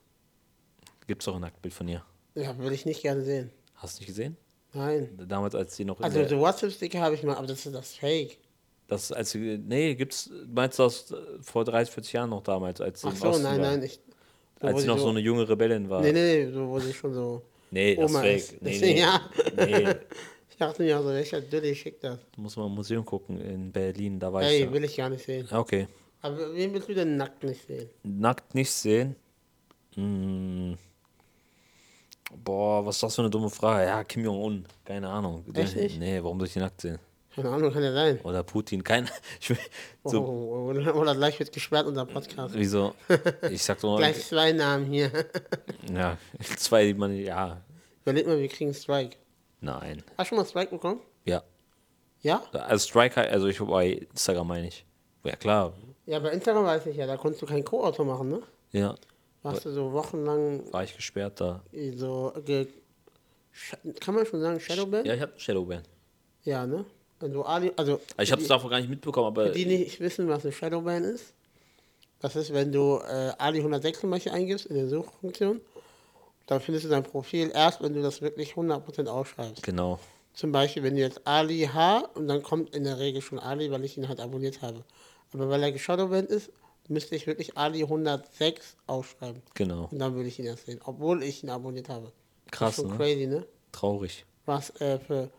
[1.06, 2.04] Gibt's doch ein Nacktbild von ihr.
[2.34, 3.50] Ja, würde ich nicht gerne sehen.
[3.74, 4.36] Hast du nicht gesehen?
[4.72, 5.08] Nein.
[5.26, 8.38] Damals, als sie noch Also, so WhatsApp-Sticker habe ich mal, aber das ist das Fake.
[8.86, 12.80] das, als sie, nee, gibt's, meinst du das äh, vor 30, 40 Jahren noch damals,
[12.80, 13.70] als sie Ach so, nein, war?
[13.70, 13.82] nein.
[13.82, 13.98] Ich,
[14.60, 16.00] Als sie noch so eine junge Rebellin war.
[16.02, 17.42] Nee, nee, nee, so, wo sie schon so.
[17.70, 18.62] Nee, das Oma ist fake.
[18.62, 19.00] Nee, Deswegen, nee.
[19.00, 19.30] ja.
[19.56, 19.94] nee.
[20.50, 22.18] Ich dachte mir, also, welcher Dulli schickt das?
[22.36, 25.24] Muss man im Museum gucken in Berlin, da war ich Ey, will ich gar nicht
[25.24, 25.48] sehen.
[25.50, 25.88] Ja, Okay.
[26.22, 27.88] Aber wen willst du denn nackt nicht sehen?
[28.02, 29.16] Nackt nicht sehen.
[29.94, 30.76] Hm.
[32.44, 33.86] Boah, was ist das für eine dumme Frage?
[33.86, 34.66] Ja, Kim Jong-un.
[34.84, 35.44] Keine Ahnung.
[35.54, 35.98] Echt nicht?
[35.98, 36.98] Nee, warum soll ich die nackt sehen?
[37.42, 38.20] Keine Ahnung, kann ja sein.
[38.22, 38.82] Oder Putin.
[38.84, 39.08] Kein.
[39.40, 39.58] Ich will,
[40.02, 42.54] Oh, so, oder, oder gleich wird gesperrt unser Podcast.
[42.56, 42.94] wieso?
[43.50, 43.98] Ich sag doch mal.
[43.98, 45.10] Gleich zwei Namen hier.
[45.92, 46.16] Ja,
[46.56, 47.14] zwei, die man.
[47.16, 47.60] Ja.
[48.04, 49.16] Überleg mal, wir kriegen Strike.
[49.60, 50.02] Nein.
[50.16, 51.00] Hast du schon mal Strike bekommen?
[51.24, 51.42] Ja.
[52.22, 52.42] Ja?
[52.52, 54.84] Also Striker, also ich bei Instagram meine ich.
[55.24, 55.72] Ja, klar.
[56.06, 58.40] Ja, bei Instagram weiß ich ja, da konntest du kein Co-Autor machen, ne?
[58.72, 58.94] Ja.
[59.42, 61.62] Warst du so wochenlang War ich gesperrt da.
[61.96, 62.66] so, ge
[63.54, 65.04] Sch- kann man schon sagen, Shadowban?
[65.04, 65.82] Ja, ich hab Shadowban.
[66.44, 66.84] Ja, ne?
[67.20, 69.46] Also, Ali, also ich hab's die, davon gar nicht mitbekommen, aber.
[69.46, 71.34] für die nicht wissen, was eine Shadowban ist.
[72.20, 75.60] Das ist, wenn du äh, Ali 106 zum Beispiel eingibst in der Suchfunktion,
[76.46, 79.62] dann findest du dein Profil erst, wenn du das wirklich 100% ausschreibst.
[79.62, 79.98] Genau.
[80.34, 83.70] Zum Beispiel, wenn du jetzt Ali H und dann kommt in der Regel schon Ali,
[83.70, 84.84] weil ich ihn halt abonniert habe.
[85.32, 86.50] Aber weil er geshadowbanned ist,
[86.88, 89.42] müsste ich wirklich Ali 106 ausschreiben.
[89.54, 89.88] Genau.
[89.90, 92.12] Und dann würde ich ihn erst sehen, obwohl ich ihn abonniert habe.
[92.50, 92.96] Krass, das ist schon ne?
[92.96, 93.46] crazy, ne?
[93.72, 94.24] Traurig.
[94.46, 95.30] Was äh, für,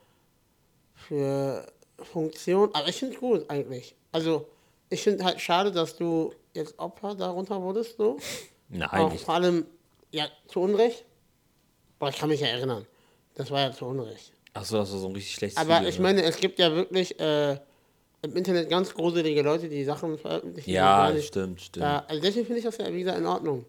[1.07, 1.65] für
[2.01, 2.69] Funktion.
[2.73, 3.95] Aber ich finde gut eigentlich.
[4.11, 4.47] Also,
[4.89, 8.17] ich finde halt schade, dass du jetzt Opfer darunter wurdest, so.
[8.69, 9.23] Nein, Auch nicht.
[9.23, 9.65] vor allem,
[10.11, 11.05] ja, zu Unrecht.
[11.99, 12.85] Boah, ich kann mich ja erinnern.
[13.35, 14.31] Das war ja zu Unrecht.
[14.53, 15.89] Achso, das war so ein richtig schlechtes Aber Video.
[15.89, 16.03] ich ne?
[16.03, 17.53] meine, es gibt ja wirklich äh,
[18.21, 20.69] im Internet ganz gruselige Leute, die Sachen veröffentlichen.
[20.69, 21.85] die Ja, nicht- stimmt, stimmt.
[21.85, 23.65] Da, also deswegen finde ich das ja, wie gesagt, in Ordnung.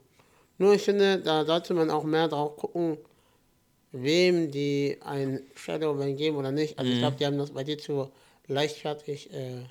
[0.58, 2.98] Nur ich finde, da sollte man auch mehr drauf gucken,
[3.92, 6.74] wem die ein Shadowban geben oder nicht.
[6.74, 6.80] Mhm.
[6.80, 8.10] Also ich glaube, die haben das bei dir zu
[8.48, 9.32] leichtfertig.
[9.32, 9.64] Äh,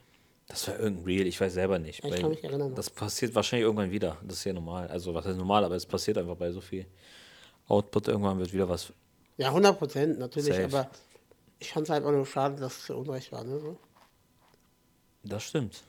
[0.48, 2.04] Das war irgendein Real, ich weiß selber nicht.
[2.04, 2.74] Ich kann mich erinnern.
[2.76, 4.18] Das passiert wahrscheinlich irgendwann wieder.
[4.24, 4.88] Das ist ja normal.
[4.88, 6.86] Also, was heißt normal, aber es passiert einfach bei so viel
[7.68, 8.08] Output.
[8.10, 8.94] Irgendwann wird wieder was.
[9.38, 10.66] ja, 100 Prozent natürlich, Safe.
[10.66, 10.92] aber
[11.60, 13.44] ich fand es halt auch nur schade, dass es zu Unrecht war.
[13.44, 13.60] Ne?
[13.60, 13.78] So.
[15.24, 15.84] Das stimmt.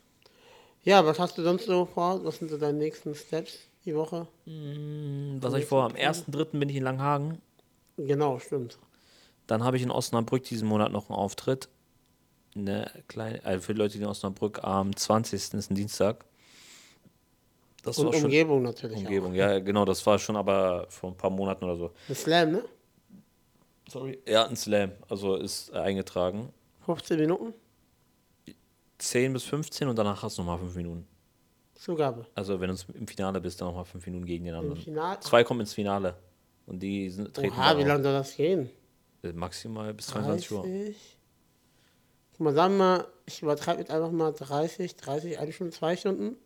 [0.85, 2.25] Ja, was hast du sonst so vor?
[2.25, 4.27] Was sind so deine nächsten Steps die Woche?
[4.47, 5.85] Was habe ich vor?
[5.85, 6.59] Am 1.3.
[6.59, 7.41] bin ich in Langhagen.
[8.07, 8.79] Genau, stimmt.
[9.47, 11.69] Dann habe ich in Osnabrück diesen Monat noch einen Auftritt.
[12.55, 15.55] Eine kleine, also für die Leute, die in Osnabrück am 20.
[15.55, 16.25] ist ein Dienstag.
[17.83, 19.35] Das Und war schon Umgebung natürlich Umgebung.
[19.35, 21.87] Ja, genau, das war schon aber vor ein paar Monaten oder so.
[21.87, 21.93] auch.
[22.09, 22.65] Ein Slam, ne?
[23.89, 24.21] Sorry.
[24.27, 24.93] Ja, ein Slam.
[25.09, 26.53] Also ist äh, eingetragen.
[26.87, 27.55] 15 Minuten?
[28.99, 31.07] 10 bis 15 und danach hast du nochmal 5 Minuten.
[31.75, 32.27] Zugabe.
[32.37, 34.77] Also wenn du im Finale bist, dann nochmal 5 Minuten gegen den anderen.
[34.81, 35.19] Finale?
[35.21, 36.15] Zwei kommen ins Finale.
[36.67, 38.71] Und die sind, treten Oha, wie lange soll das gehen?
[39.23, 40.63] Äh, maximal bis 22 Uhr.
[40.63, 40.97] 30.
[42.33, 45.97] Guck mal, sagen wir mal, ich übertreibe jetzt einfach mal 30, 30, eine Stunde, zwei
[45.97, 46.37] Stunden.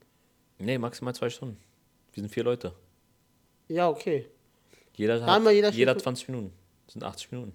[0.59, 1.59] Nee, maximal zwei Stunden.
[2.13, 2.73] Wir sind vier Leute.
[3.69, 4.27] Ja, okay.
[4.95, 6.53] Jeder hat, wir, jeder jeder, steht- 20 Minuten.
[6.87, 7.53] Das sind 80 Minuten.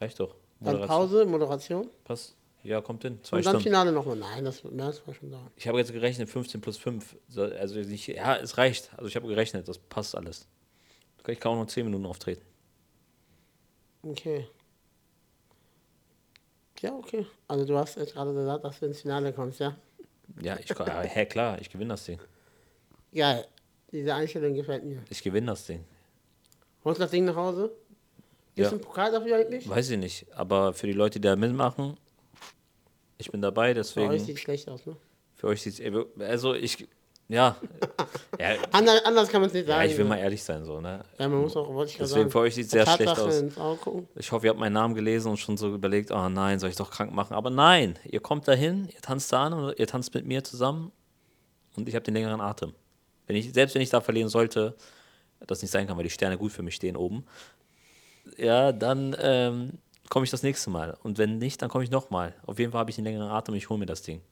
[0.00, 0.34] Reicht doch.
[0.60, 1.88] Dann Pause, Moderation.
[2.04, 2.34] Passt.
[2.64, 3.20] Ja, kommt hin.
[3.22, 3.62] Zwei Und dann Stunden.
[3.64, 4.16] Finale nochmal.
[4.16, 5.50] Nein, das wird mehr als zwei Stunden dauern.
[5.56, 7.16] Ich habe jetzt gerechnet, 15 plus 5.
[7.28, 8.90] So, Also nicht, ja, es reicht.
[8.96, 10.48] Also ich habe gerechnet, das passt alles.
[11.26, 12.42] Ich kann auch noch 10 Minuten auftreten.
[14.02, 14.46] Okay.
[16.80, 17.26] Ja, okay.
[17.48, 19.76] Also du hast jetzt gerade gesagt, dass du ins Finale kommst, ja?
[20.40, 22.20] Ja, ich ja, hä, klar, ich gewinne das Ding.
[23.12, 23.46] Geil.
[23.90, 25.02] Diese Einstellung gefällt mir.
[25.10, 25.84] Ich gewinne das Ding.
[26.84, 27.72] Holst du das Ding nach Hause?
[28.54, 28.70] Gibt es Ja.
[28.70, 29.68] einen Pokal dafür eigentlich?
[29.68, 31.96] Weiß ich nicht, aber für die Leute, die da mitmachen,
[33.16, 34.96] ich bin dabei, Bei euch deswegen sieht schlecht aus, ne?
[35.34, 36.86] für euch sieht es also ich
[37.28, 37.56] ja,
[38.38, 39.90] ja, Anders, anders kann man es nicht ja, sagen.
[39.90, 41.04] ich will mal ehrlich sein so, ne?
[41.18, 42.30] Ja, man muss auch, wollte ich Deswegen sagen.
[42.30, 43.44] für euch sieht's sehr schlecht aus.
[44.16, 46.76] Ich hoffe, ihr habt meinen Namen gelesen und schon so überlegt, oh nein, soll ich
[46.76, 47.34] doch krank machen?
[47.34, 50.90] Aber nein, ihr kommt dahin, ihr tanzt da an und ihr tanzt mit mir zusammen
[51.76, 52.72] und ich habe den längeren Atem.
[53.26, 54.74] Wenn ich, selbst wenn ich da verlieren sollte,
[55.46, 57.24] das nicht sein kann, weil die Sterne gut für mich stehen oben,
[58.38, 60.96] ja, dann ähm, komme ich das nächste Mal.
[61.02, 62.34] Und wenn nicht, dann komme ich nochmal.
[62.46, 64.22] Auf jeden Fall habe ich den längeren Atem und ich hole mir das Ding.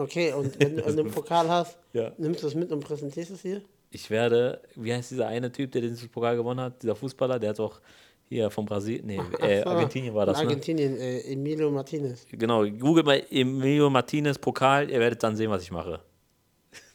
[0.00, 2.12] Okay, und wenn du einen Pokal hast, Ja.
[2.16, 3.60] nimmst du es mit und präsentierst es hier?
[3.90, 7.50] Ich werde, wie heißt dieser eine Typ, der den Pokal gewonnen hat, dieser Fußballer, der
[7.50, 7.80] hat doch
[8.24, 10.50] hier von Brasilien, nee, äh, So, Argentinien war das, in ne?
[10.50, 12.26] Argentinien, äh, Emilio Martinez.
[12.30, 16.00] Genau, google mal Emilio Martinez Pokal, ihr werdet dann sehen, was ich mache.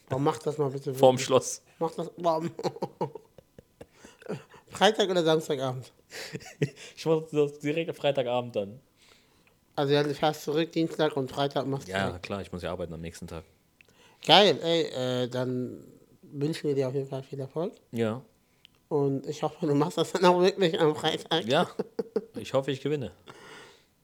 [0.08, 0.94] Warum mach das mal bitte.
[0.94, 1.18] Vorm.
[1.18, 1.62] Schloss.
[1.78, 2.10] Mach das.
[2.16, 2.50] Warum?
[4.68, 5.92] Freitag oder Samstagabend?
[6.96, 8.80] Ich mache das direkt am Freitagabend dann.
[9.76, 11.92] Also ja, du fährst zurück Dienstag und Freitag machst du.
[11.92, 13.44] Ja, klar, ich muss ja arbeiten am nächsten Tag.
[14.26, 14.82] Geil, ey,
[15.24, 15.84] äh, dann
[16.22, 17.72] wünschen wir dir auf jeden Fall viel Erfolg.
[17.92, 18.22] Ja.
[18.88, 21.44] Und ich hoffe, du machst das dann auch wirklich am Freitag.
[21.46, 21.68] Ja.
[22.38, 23.12] Ich hoffe, ich gewinne.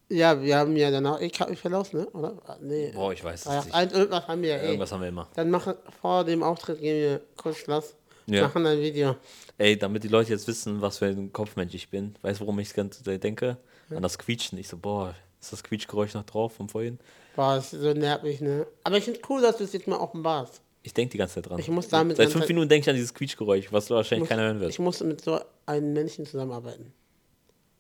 [0.09, 2.07] Ja, wir haben ja danach, ich hab mich verlassen, ne?
[2.11, 2.35] Oder?
[2.47, 2.91] Ah, Nee.
[2.95, 3.75] Boah, ich weiß Ah, es nicht.
[3.75, 4.63] ein, irgendwas haben wir ja.
[4.63, 5.29] Irgendwas haben wir immer.
[5.35, 7.95] Dann machen vor dem Auftritt gehen wir kurz Schluss.
[8.27, 8.43] Ja.
[8.45, 9.17] Machen ein Video.
[9.59, 12.15] Ey, damit die Leute jetzt wissen, was für ein Kopfmensch ich bin.
[12.23, 13.59] Weißt du, worum ich die ganze denke?
[13.91, 14.59] An das Quietschen.
[14.59, 16.99] Ich so, boah, ist das Quietschgeräusch noch drauf von vorhin?
[17.35, 18.67] Boah, das ist so nervig, ne?
[18.85, 20.61] Aber ich finde cool, dass du es jetzt mal offenbarst.
[20.85, 21.59] Ich denke die ganze Zeit dran.
[21.59, 24.43] Ich muss damit Seit fünf Minuten denke ich an dieses Quietschgeräusch, was wahrscheinlich muss, keiner
[24.43, 24.71] hören wird.
[24.71, 26.93] Ich muss mit so einem Menschen zusammenarbeiten.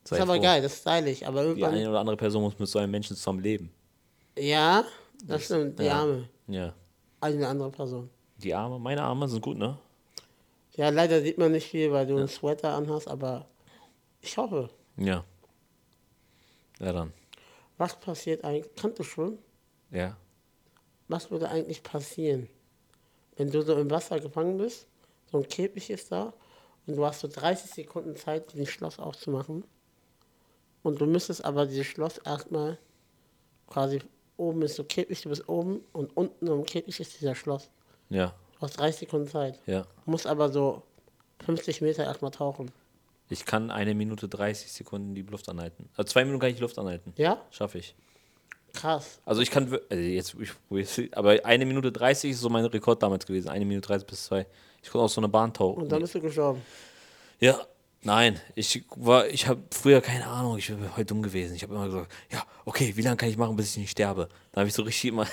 [0.04, 0.42] Das ist aber froh.
[0.42, 1.22] geil, das ist stylisch.
[1.24, 1.74] Aber Die irgendwann.
[1.74, 3.70] eine oder andere Person muss mit so einem Menschen zusammen leben.
[4.36, 4.84] Ja,
[5.24, 5.78] das stimmt.
[5.78, 6.00] Die ja.
[6.00, 6.28] Arme.
[6.48, 6.74] Ja.
[7.20, 8.10] Eine andere Person.
[8.38, 9.78] Die Arme, meine Arme sind gut, ne?
[10.74, 13.46] Ja, leider sieht man nicht viel, weil du einen Sweater anhast, aber
[14.20, 14.70] ich hoffe.
[14.96, 15.24] Ja.
[16.80, 17.12] Ja, dann.
[17.82, 18.72] Was passiert eigentlich?
[18.76, 19.38] Kannst du schwimmen?
[19.90, 20.16] Ja.
[21.08, 22.48] Was würde eigentlich passieren,
[23.34, 24.86] wenn du so im Wasser gefangen bist,
[25.32, 26.32] so ein Käfig ist da
[26.86, 29.64] und du hast so 30 Sekunden Zeit, dieses Schloss aufzumachen
[30.84, 32.78] und du müsstest aber dieses Schloss erstmal
[33.66, 34.00] quasi
[34.36, 37.68] oben ist so Käfig, du bist oben und unten im Käfig ist dieser Schloss.
[38.10, 38.32] Ja.
[38.54, 39.58] Du hast 30 Sekunden Zeit.
[39.66, 39.84] Ja.
[40.04, 40.84] Musst aber so
[41.44, 42.70] 50 Meter erstmal tauchen.
[43.32, 45.88] Ich kann eine Minute 30 Sekunden die Luft anhalten.
[45.96, 47.14] Also zwei Minuten kann ich die Luft anhalten.
[47.16, 47.40] Ja?
[47.50, 47.94] Schaffe ich.
[48.74, 49.20] Krass.
[49.24, 50.36] Also ich kann, also jetzt,
[50.70, 53.48] ich, aber eine Minute 30 ist so mein Rekord damals gewesen.
[53.48, 54.46] Eine Minute 30 bis zwei.
[54.82, 55.82] Ich konnte aus so einer Bahn tauchen.
[55.82, 56.60] Und dann bist du gestorben.
[57.40, 57.58] Ja,
[58.02, 61.54] nein, ich war, ich habe früher keine Ahnung, ich bin heute dumm gewesen.
[61.54, 64.28] Ich habe immer gesagt, ja, okay, wie lange kann ich machen, bis ich nicht sterbe?
[64.52, 65.26] Da habe ich so richtig immer,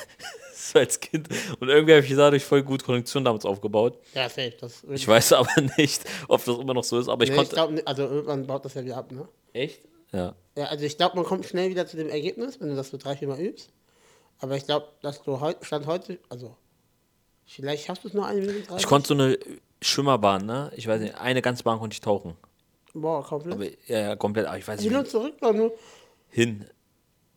[0.69, 1.27] so als Kind,
[1.59, 3.97] und irgendwie habe ich dadurch voll gut Kondition damals aufgebaut.
[4.13, 4.53] Ja, safe.
[4.59, 7.49] Das Ich weiß aber nicht, ob das immer noch so ist, aber ich nee, ich
[7.49, 7.55] konnte.
[7.55, 9.27] glaube, also irgendwann baut das ja wieder ab, ne?
[9.53, 9.81] echt?
[10.11, 10.35] Ja.
[10.57, 12.97] Ja, also ich glaube, man kommt schnell wieder zu dem Ergebnis, wenn du das so
[12.97, 13.69] drei, vier Mal übst.
[14.39, 16.55] Aber ich glaube, dass du heute, Stand heute, also
[17.45, 18.77] vielleicht schaffst du es noch eine Minute 30.
[18.77, 19.37] Ich konnte so eine
[19.81, 20.71] Schwimmerbahn, ne?
[20.75, 22.35] Ich weiß nicht, eine ganze Bahn konnte ich tauchen.
[22.93, 23.53] Boah, komplett.
[23.53, 25.73] Aber, ja, ja, komplett, aber ich weiß nicht, Hin und zurück, noch nur.
[26.29, 26.65] hin.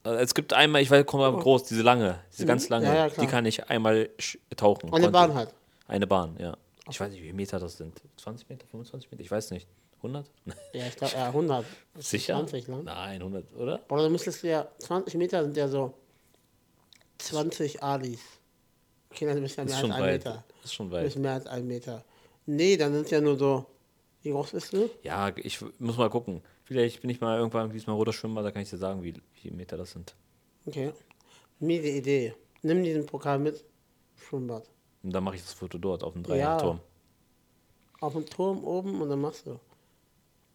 [0.04, 2.90] Also Es gibt einmal, ich weiß, komm mal groß, diese lange, diese ganz lange, Oh.
[2.90, 2.94] Mhm.
[2.96, 3.26] Ja, ja, klar.
[3.26, 4.10] die kann ich einmal
[4.56, 4.82] tauchen.
[4.84, 5.10] Eine konnte.
[5.10, 5.54] Bahn halt.
[5.86, 6.56] Eine Bahn, ja.
[6.90, 8.00] Ich weiß nicht, wie viele Meter das sind.
[8.16, 9.68] 20 Meter, 25 Meter, ich weiß nicht.
[9.98, 10.26] 100?
[10.72, 11.64] Ja, ich glaube, ja, 100.
[11.98, 12.34] Sicher?
[12.34, 12.82] 20, ne?
[12.82, 13.80] Nein, 100, oder?
[13.88, 15.94] Oder du müsstest ja, 20 Meter sind ja so
[17.18, 18.20] 20 Alis.
[19.10, 20.24] Okay, dann du ja mehr Ist als ein weit.
[20.24, 20.44] Meter.
[20.64, 21.16] Ist schon weit.
[21.16, 22.04] mehr als ein Meter.
[22.46, 23.66] Nee, dann sind es ja nur so,
[24.22, 24.90] wie groß bist du?
[25.02, 26.42] Ja, ich muss mal gucken.
[26.64, 29.48] Vielleicht bin ich mal irgendwann diesmal roter Schwimmer, da kann ich dir sagen, wie wie
[29.48, 30.14] viele Meter das sind.
[30.66, 30.92] Okay.
[31.58, 32.34] Miese Idee.
[32.62, 33.64] Nimm diesen Pokal mit.
[34.16, 34.68] Schwimmbad.
[35.02, 36.28] Und dann mache ich das Foto dort auf dem Ja.
[36.28, 36.80] Dreierturm.
[38.00, 39.58] Auf dem Turm oben und dann machst du.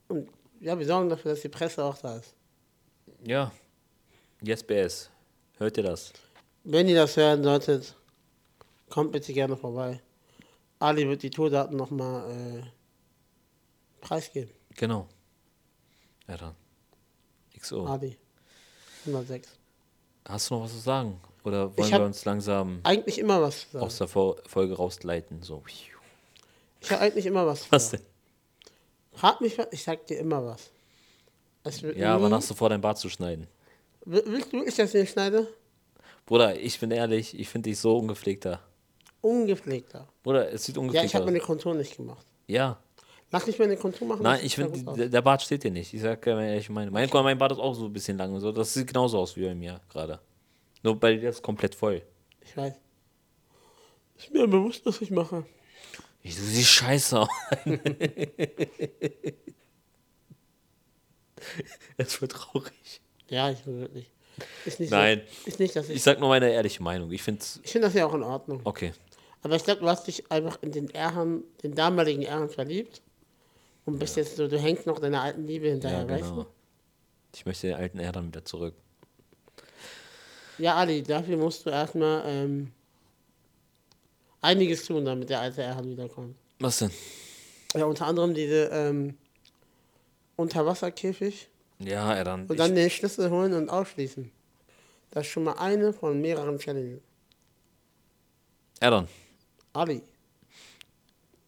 [0.08, 0.30] Und
[0.62, 2.34] ja, wir sorgen dafür, dass die Presse auch da ist.
[3.26, 3.52] Ja.
[4.42, 5.10] Yes, BS.
[5.58, 6.14] Hört ihr das?
[6.64, 7.96] Wenn ihr das hören solltet,
[8.90, 10.02] kommt bitte gerne vorbei.
[10.80, 12.64] Ali wird die Tourdaten nochmal äh,
[14.02, 14.52] preisgeben.
[14.76, 15.08] Genau.
[16.28, 16.56] Ja, dann.
[17.60, 17.86] XO.
[17.86, 18.18] Ali.
[19.08, 19.50] 106.
[20.28, 21.20] Hast du noch was zu sagen?
[21.44, 23.86] Oder Ich wollen wir uns langsam Eigentlich immer was zu sagen.
[23.86, 25.42] aus der Fo- Folge rausleiten?
[25.42, 25.64] So.
[26.82, 28.02] Ich habe eigentlich immer was Was denn?
[29.14, 30.70] Frag mich was, ich sag dir immer was.
[31.96, 33.48] Ja, wann hast du vor, dein Bart zu schneiden?
[34.06, 35.48] Will- Willst du wirklich, dass ich den schneide?
[36.26, 38.62] Bruder, ich bin ehrlich, ich finde dich so ungepflegter.
[39.22, 40.08] Ungepflegter.
[40.24, 41.28] Bruder, es sieht Ja, ich habe aus.
[41.32, 42.26] meine Kontur nicht gemacht.
[42.48, 42.80] Ja.
[43.32, 44.24] Lass mich meine Kontur machen.
[44.24, 45.94] Nein, ich finde, der Bart steht dir nicht.
[45.94, 46.92] Ich sag meine ehrlich meine.
[46.92, 48.52] Mein, mein Bart ist auch so ein bisschen lang und so.
[48.52, 50.20] Das sieht genauso aus wie bei mir gerade.
[50.82, 52.02] Nur bei dir ist komplett voll.
[52.42, 52.74] Ich weiß.
[54.18, 55.46] Ist mir bewusst, was ich mache.
[56.22, 57.30] Ich, du siehst scheiße aus.
[61.98, 63.02] Es wird traurig.
[63.30, 64.12] Ja, ich bin wirklich.
[64.66, 65.22] Ist nicht Nein.
[65.44, 65.96] So, ist nicht, dass ich.
[65.98, 67.12] Ich sag nur meine ehrliche Meinung.
[67.12, 68.62] Ich finde Ich finde das ja auch in Ordnung.
[68.64, 68.94] Okay.
[69.42, 73.02] Aber ich glaube, du hast dich einfach in den Erhan, den damaligen Erhan verliebt.
[73.88, 76.44] Und bist jetzt so, du hängst noch deiner alten Liebe hinterher, Ja, weißt genau.
[76.44, 76.50] du?
[77.34, 78.76] Ich möchte den alten Erdern wieder zurück.
[80.58, 82.74] Ja, Ali, dafür musst du erstmal ähm,
[84.42, 86.36] einiges tun, damit der alte Erhan wiederkommt.
[86.60, 86.92] Was denn?
[87.76, 89.18] Ja, unter anderem diese ähm,
[90.36, 91.48] Unterwasserkäfig
[91.80, 92.46] Ja, Erdern.
[92.48, 94.30] und dann den Schlüssel holen und ausschließen.
[95.12, 97.00] Das ist schon mal eine von mehreren Challenges.
[98.82, 99.08] Erdern,
[99.72, 100.02] Ali,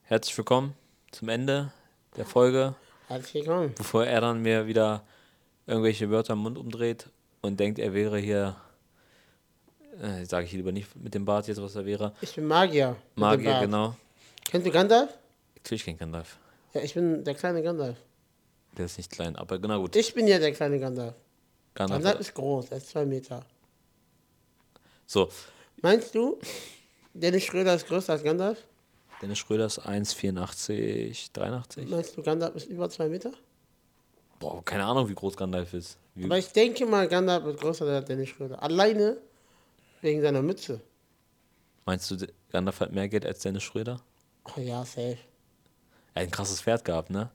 [0.03, 0.73] herzlich willkommen
[1.11, 1.73] zum Ende
[2.19, 2.75] der Folge.
[3.07, 3.73] herzlich willkommen.
[3.77, 5.03] Bevor Erdern mir wieder
[5.65, 7.09] irgendwelche Wörter im Mund umdreht
[7.41, 8.57] und denkt, er wäre hier,
[10.01, 12.13] äh, sage ich lieber nicht mit dem Bart jetzt, was er wäre.
[12.19, 12.97] Ich bin Magier.
[13.15, 13.95] Magier, genau.
[14.43, 15.17] Kennst du Gandalf?
[15.55, 16.37] Natürlich kein Gandalf.
[16.73, 17.97] Ja, ich bin der kleine Gandalf.
[18.77, 19.95] Der ist nicht klein, aber genau gut.
[19.95, 21.15] Ich bin ja der kleine Gandalf.
[21.73, 22.03] Gandalf.
[22.03, 23.45] Gandalf ist groß, er ist zwei Meter.
[25.07, 25.29] So,
[25.81, 26.37] Meinst du,
[27.13, 28.65] Dennis Schröder ist größer als Gandalf?
[29.21, 31.89] Dennis Schröder ist 1,84, 83.
[31.89, 33.31] Meinst du, Gandalf ist über zwei Meter?
[34.39, 35.97] Boah, keine Ahnung, wie groß Gandalf ist.
[36.15, 38.61] Wie, Aber ich denke mal, Gandalf ist größer als Dennis Schröder.
[38.63, 39.17] Alleine
[40.01, 40.79] wegen seiner Mütze.
[41.85, 42.17] meinst du,
[42.49, 44.01] Gandalf hat mehr Geld als Dennis Schröder?
[44.55, 45.17] Oh ja, safe.
[46.13, 47.29] Er hat ein krasses Pferd gehabt, ne?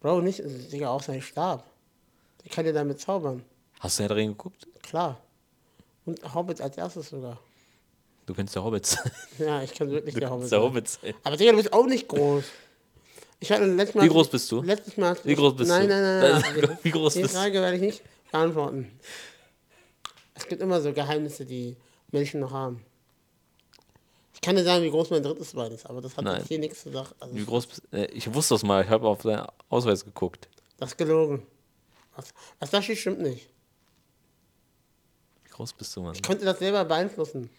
[0.00, 0.42] Bro, nicht,
[0.72, 1.64] Digga, auch sein Stab.
[2.42, 3.44] Der kann ja damit zaubern.
[3.80, 4.66] Hast du Herr geguckt?
[4.82, 5.20] Klar.
[6.04, 7.38] Und Hobbit als erstes sogar.
[8.26, 9.10] Du kennst der Hobbit sein.
[9.38, 10.50] Ja, ich kann wirklich Du der Hobbit.
[10.50, 10.62] der.
[10.62, 11.14] Hobbit sein.
[11.24, 12.44] Aber Digga, du bist auch nicht groß.
[13.40, 14.04] Ich hatte letztes Mal.
[14.04, 14.62] Wie groß bist du?
[14.62, 15.16] Letztes Mal.
[15.24, 15.94] Wie groß bist nein, du?
[15.94, 16.78] Nein, nein, nein, nein.
[16.82, 17.38] Wie groß Die bist du?
[17.38, 18.92] Frage werde ich nicht beantworten.
[20.34, 21.76] Es gibt immer so Geheimnisse, die
[22.12, 22.84] Menschen noch haben.
[24.34, 26.38] Ich kann dir sagen, wie groß mein drittes Bein ist, aber das hat Nein.
[26.38, 27.10] jetzt hier nichts zu sagen.
[27.20, 30.48] Also, Wie groß bist äh, Ich wusste das mal, ich habe auf deinen Ausweis geguckt.
[30.78, 31.46] das ist gelogen.
[32.16, 33.48] Was, was da steht, stimmt nicht.
[35.44, 36.14] Wie groß bist du, Mann?
[36.14, 37.50] Ich konnte das selber beeinflussen.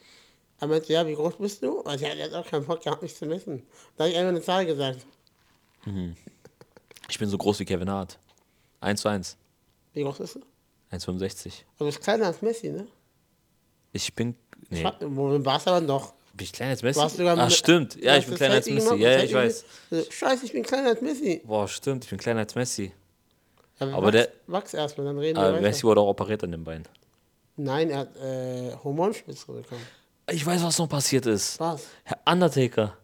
[0.64, 1.82] Er meinte, ja, wie groß bist du?
[1.82, 3.64] Und ich hatte jetzt auch keinen Bock gehabt, mich zu messen.
[3.98, 5.06] Da habe ich einfach eine Zahl gesagt.
[7.10, 8.18] Ich bin so groß wie Kevin Hart.
[8.80, 9.36] 1 zu 1.
[9.92, 10.40] Wie groß bist du?
[10.90, 10.94] 1,65.
[10.94, 12.88] Also du bist kleiner als Messi, ne?
[13.92, 14.36] Ich bin.
[14.70, 14.90] Nee.
[15.02, 16.14] Wo warst du aber doch.
[16.34, 16.98] Bin ich kleiner als Messi?
[16.98, 17.96] Du hast sogar ah, stimmt.
[17.96, 18.96] du Ja, ich bin kleiner als Messi.
[18.96, 19.66] Ja, ich weiß.
[19.90, 21.42] mit- so, Scheiße, ich bin kleiner als Messi.
[21.44, 22.94] Boah, stimmt, ich bin kleiner als Messi.
[23.82, 25.62] Ja, Aber wachs, der- Wachs erstmal, dann reden Aber wir weiter.
[25.64, 26.88] Messi wurde auch operiert an dem Bein.
[27.58, 29.86] Nein, er hat äh, Hormonspitze bekommen.
[30.32, 31.60] Ich weiß, was noch passiert ist.
[31.60, 31.86] Was?
[32.04, 32.98] Herr Undertaker.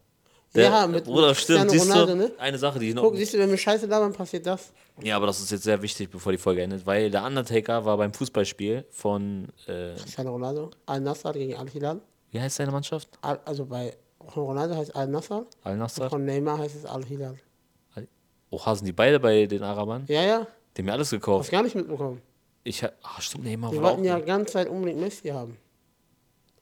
[0.54, 1.70] Ja, mit- Bruder, stimmt.
[1.70, 2.18] Siehst Ronaldo, du?
[2.18, 2.32] ne?
[2.40, 3.04] Eine Sache, die ich noch.
[3.04, 4.72] Guck, siehst du, wenn wir Scheiße labern, passiert das.
[5.04, 7.98] Ja, aber das ist jetzt sehr wichtig, bevor die Folge endet, weil der Undertaker war
[7.98, 9.48] beim Fußballspiel von.
[9.68, 12.02] Äh, Cristiano Ronaldo, Al-Nassr gegen Al-Hilal.
[12.32, 13.10] wie heißt seine Mannschaft?
[13.22, 13.96] Al also bei
[14.36, 16.10] Ronaldo heißt Al-Nassr, Al-Nassr?
[16.10, 17.36] von Neymar heißt es Al-Hilal.
[18.52, 20.06] Oha, sind die beide bei den Arabern?
[20.08, 21.52] Ja, ja, Die haben mir alles hast gekauft.
[21.52, 22.20] gar nicht mitbekommen.
[22.64, 25.58] Ich, ach, stimmt, Neymar Die wollten ja ganz Zeit unbedingt Messi haben.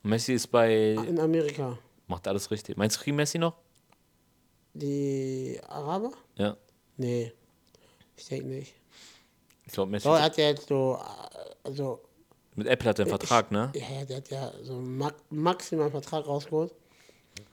[0.07, 0.93] Messi ist bei.
[1.07, 1.77] In Amerika.
[2.07, 2.77] Macht alles richtig.
[2.77, 3.55] Meinst du, kriegen Messi noch?
[4.73, 6.11] Die Araber?
[6.35, 6.55] Ja.
[6.95, 7.33] Nee.
[8.15, 8.73] Ich denke nicht.
[9.65, 10.07] Ich glaube, Messi.
[10.07, 10.97] So, er hat ja jetzt so,
[11.63, 12.01] also,
[12.55, 13.71] Mit Apple hat er einen Vertrag, ne?
[13.75, 16.73] ja, der hat ja so einen Max maximalen Vertrag rausgeholt.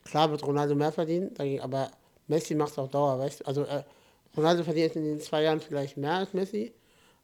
[0.05, 1.91] Klar wird Ronaldo mehr verdienen, aber
[2.29, 3.47] Messi macht es auf Dauer, weißt du?
[3.47, 3.83] Also, äh,
[4.37, 6.73] Ronaldo verdient in den zwei Jahren vielleicht mehr als Messi,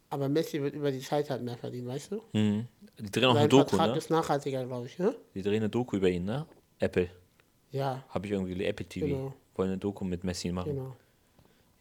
[0.09, 2.23] aber Messi wird über die Zeit halt mehr verdienen, weißt du?
[2.33, 2.67] Mhm.
[3.01, 3.99] Die drehen auch eine Doku, Vertrag ne?
[3.99, 5.15] ist nachhaltiger, glaube ich, ne?
[5.35, 6.47] Die drehen eine Doku über ihn, ne?
[6.79, 7.09] Apple.
[7.71, 9.07] Ja, Habe ich irgendwie Apple TV.
[9.07, 9.35] Genau.
[9.55, 10.75] Wollen eine Doku mit Messi machen.
[10.75, 10.97] genau.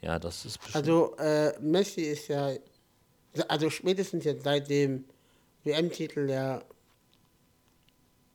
[0.01, 0.75] Ja, das ist bestimmt.
[0.75, 2.51] Also, äh, Messi ist ja,
[3.47, 5.03] also spätestens jetzt seit dem
[5.63, 6.61] WM-Titel ja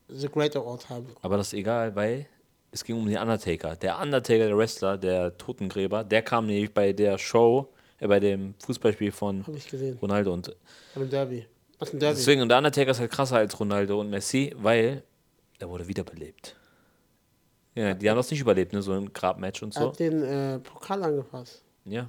[0.09, 1.07] The Great Award haben.
[1.22, 2.26] Aber das ist egal, weil
[2.70, 3.76] es ging um den Undertaker.
[3.76, 8.55] Der Undertaker, der Wrestler, der Totengräber, der kam nämlich bei der Show, äh, bei dem
[8.59, 9.45] Fußballspiel von.
[10.03, 10.35] Ronaldo.
[10.35, 10.55] Und
[10.95, 11.47] Beim Derby.
[11.79, 12.16] Was ein Derby?
[12.16, 15.03] deswegen, und der Undertaker ist halt krasser als Ronaldo und Messi, weil
[15.59, 16.57] er wurde wiederbelebt.
[17.75, 18.83] Ja, die haben das nicht überlebt, ne?
[18.83, 19.89] So ein Grabmatch und Er so.
[19.89, 21.62] hat den äh, Pokal angefasst.
[21.85, 22.09] Ja.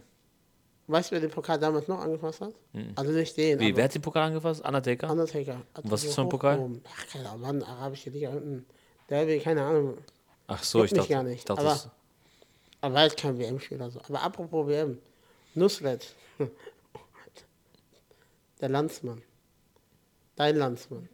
[0.88, 2.53] Weißt du, wer den Pokal damals noch angefasst hat?
[2.95, 3.61] Also nicht den, Mhm.
[3.61, 4.63] Wie, wer hat den Pokal angefasst?
[4.63, 5.09] Undertaker?
[5.09, 5.57] Undertaker.
[5.74, 6.70] Hat Und was ist für ein Pokal?
[6.88, 8.68] Ach, keine Ahnung, Mann, arabische Liga unten.
[9.09, 9.97] Derby, keine Ahnung.
[10.45, 11.89] Ach so, Juckt ich dachte, gar nicht, ich dachte aber- das,
[12.82, 13.99] Aber jetzt kein WM-Spiel oder so.
[14.07, 14.99] Aber apropos WM.
[15.55, 16.13] Nusret.
[18.61, 19.22] Der Landsmann.
[20.36, 21.09] Dein Landsmann.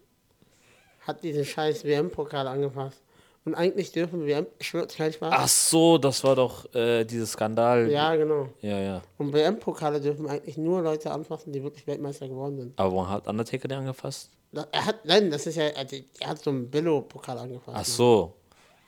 [1.01, 3.01] Hat diesen scheiß WM-Pokal angefasst.
[3.43, 5.33] Und eigentlich dürfen WM, ich schwör's kein Spaß.
[5.35, 7.89] Ach so, das war doch äh, dieses Skandal.
[7.89, 8.49] Ja, genau.
[8.61, 9.01] Ja, ja.
[9.17, 12.79] Und WM-Pokale dürfen eigentlich nur Leute anfassen, die wirklich Weltmeister geworden sind.
[12.79, 14.29] Aber warum hat Undertaker den angefasst?
[14.71, 15.87] Er hat, nein, das ist ja, er,
[16.27, 17.77] hat so einen Billo-Pokal angefasst.
[17.79, 18.33] Ach so.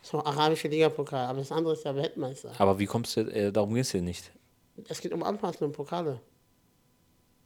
[0.04, 2.52] So arabische Liga-Pokal, aber das andere ist ja Weltmeister.
[2.58, 4.32] Aber wie kommst du, äh, darum geht es hier nicht.
[4.88, 6.20] Es geht um Anfassen und Pokale.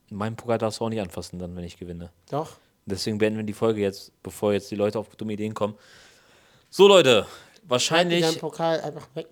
[0.10, 2.12] Meinen Pokal darfst du auch nicht anfassen, dann, wenn ich gewinne.
[2.32, 2.58] Doch.
[2.90, 5.76] Deswegen beenden wir die Folge jetzt, bevor jetzt die Leute auf dumme Ideen kommen.
[6.70, 7.26] So, Leute,
[7.68, 8.26] wahrscheinlich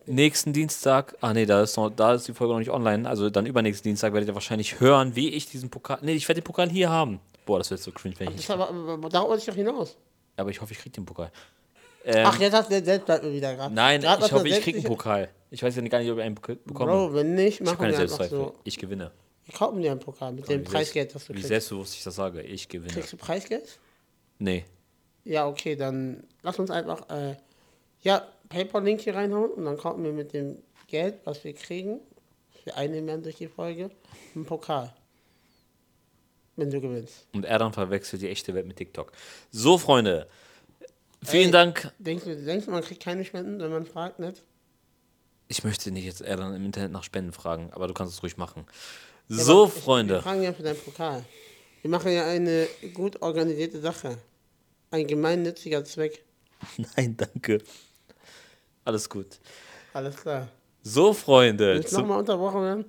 [0.05, 3.29] nächsten Dienstag, ah nee, da ist, noch, da ist die Folge noch nicht online, also
[3.29, 6.45] dann übernächsten Dienstag werdet ihr wahrscheinlich hören, wie ich diesen Pokal, nee, ich werde den
[6.45, 7.19] Pokal hier haben.
[7.45, 9.95] Boah, das wird so cringe, wenn ich Das aber, aber darauf wollte ich doch hinaus.
[10.35, 11.31] aber ich hoffe, ich krieg den Pokal.
[12.03, 13.73] Ähm, Ach, jetzt hast du selbst bleibt mir wieder gerade.
[13.73, 15.29] nein, Grad ich hoffe, ich selbst krieg einen Pokal.
[15.49, 16.91] Ich weiß ja gar nicht, ob ich einen bek- bekomme.
[16.91, 18.37] Bro, wenn nicht, ich wir einfach Selbstzweifel.
[18.37, 18.53] so.
[18.63, 19.11] Ich gewinne.
[19.45, 21.49] Wir kaufen dir einen Pokal mit dem Wie Preisgeld, das du Wie kriegst.
[21.49, 22.91] selbstbewusst ich das sage, ich gewinne.
[22.93, 23.79] Kriegst du Preisgeld?
[24.39, 24.65] Nee.
[25.23, 27.35] Ja, okay, dann lass uns einfach, äh,
[28.01, 31.99] ja, PayPal-Link hier reinhauen und dann kaufen wir mit dem Geld, was wir kriegen,
[32.53, 33.89] was wir einnehmen werden durch die Folge,
[34.35, 34.93] einen Pokal.
[36.55, 37.27] Wenn du gewinnst.
[37.33, 39.11] Und er dann verwechselt die echte Welt mit TikTok.
[39.51, 40.27] So, Freunde.
[41.21, 41.51] Vielen Ey.
[41.51, 41.91] Dank.
[41.99, 44.43] Denkst du, denkst du, man kriegt keine Spenden, wenn man fragt, nicht?
[45.47, 48.23] Ich möchte nicht jetzt eher dann im Internet nach Spenden fragen, aber du kannst es
[48.23, 48.65] ruhig machen.
[49.27, 50.21] So, ich- Wir Freunde.
[50.21, 51.23] fragen ja für deinen Pokal.
[51.81, 54.17] Wir machen ja eine gut organisierte Sache.
[54.91, 56.23] Ein gemeinnütziger Zweck.
[56.95, 57.59] Nein, danke.
[58.83, 59.39] Alles gut.
[59.93, 60.47] Alles klar.
[60.83, 61.75] So, Freunde.
[61.75, 62.85] Willst du nochmal unterbrochen werden?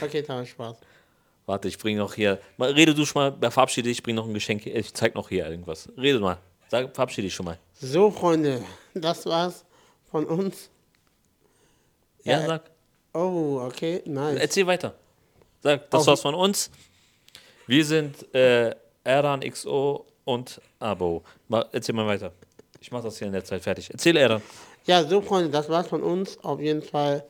[0.00, 0.76] Okay, Thomas, Spaß.
[1.46, 2.38] warte, ich bringe noch hier.
[2.56, 4.66] Mal, rede du schon mal, verabschiede dich, ich bringe noch ein Geschenk.
[4.66, 5.88] Ich zeig noch hier irgendwas.
[5.96, 6.38] Rede mal.
[6.68, 7.58] Sag, verabschiede dich schon mal.
[7.80, 8.62] So, Freunde,
[8.94, 9.64] das war's
[10.10, 10.68] von uns.
[12.24, 12.70] Ja, Äh, sag.
[13.16, 14.38] Oh, okay, nice.
[14.38, 14.94] Erzähl weiter.
[15.62, 16.70] Sag, das Auf- war's von uns.
[17.66, 21.22] Wir sind äh, Eran XO und Abo.
[21.48, 22.32] Mal, erzähl mal weiter.
[22.78, 23.88] Ich mach das hier in der Zeit fertig.
[23.90, 24.42] Erzähl Eran.
[24.84, 26.38] Ja, so, Freunde, das war's von uns.
[26.44, 27.24] Auf jeden Fall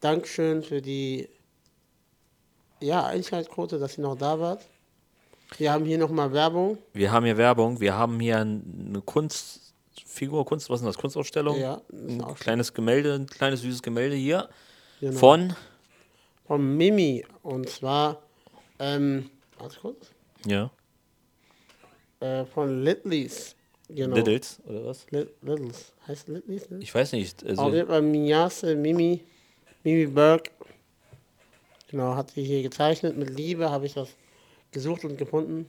[0.00, 1.28] Dankeschön für die
[2.80, 4.66] ja, Einschaltquote, dass ihr noch da wart.
[5.56, 6.76] Wir haben hier nochmal Werbung.
[6.92, 7.80] Wir haben hier Werbung.
[7.80, 10.98] Wir haben hier eine Kunstfigur, Kunst, was ist das?
[10.98, 11.58] Kunstausstellung?
[11.58, 14.48] Ja, ein kleines Gemälde, ein kleines süßes Gemälde hier.
[15.00, 15.18] Genau.
[15.18, 15.54] Von,
[16.46, 17.24] Von Mimi.
[17.42, 18.22] Und zwar,
[18.78, 20.10] ähm, warte kurz.
[20.46, 20.70] ja,
[22.20, 23.54] Äh, von Littleys.
[23.88, 24.16] Genau.
[24.16, 25.06] Littles, oder was?
[25.10, 25.92] Lit- Littles.
[26.08, 26.68] Heißt Littleys?
[26.70, 26.78] Ne?
[26.80, 27.42] Ich weiß nicht.
[27.44, 29.22] Auf Also, jeden Fall Minyase, Mimi,
[29.84, 30.50] Mimi Berg.
[31.88, 33.16] Genau, hat sie hier gezeichnet.
[33.16, 34.08] Mit Liebe habe ich das
[34.72, 35.68] gesucht und gefunden.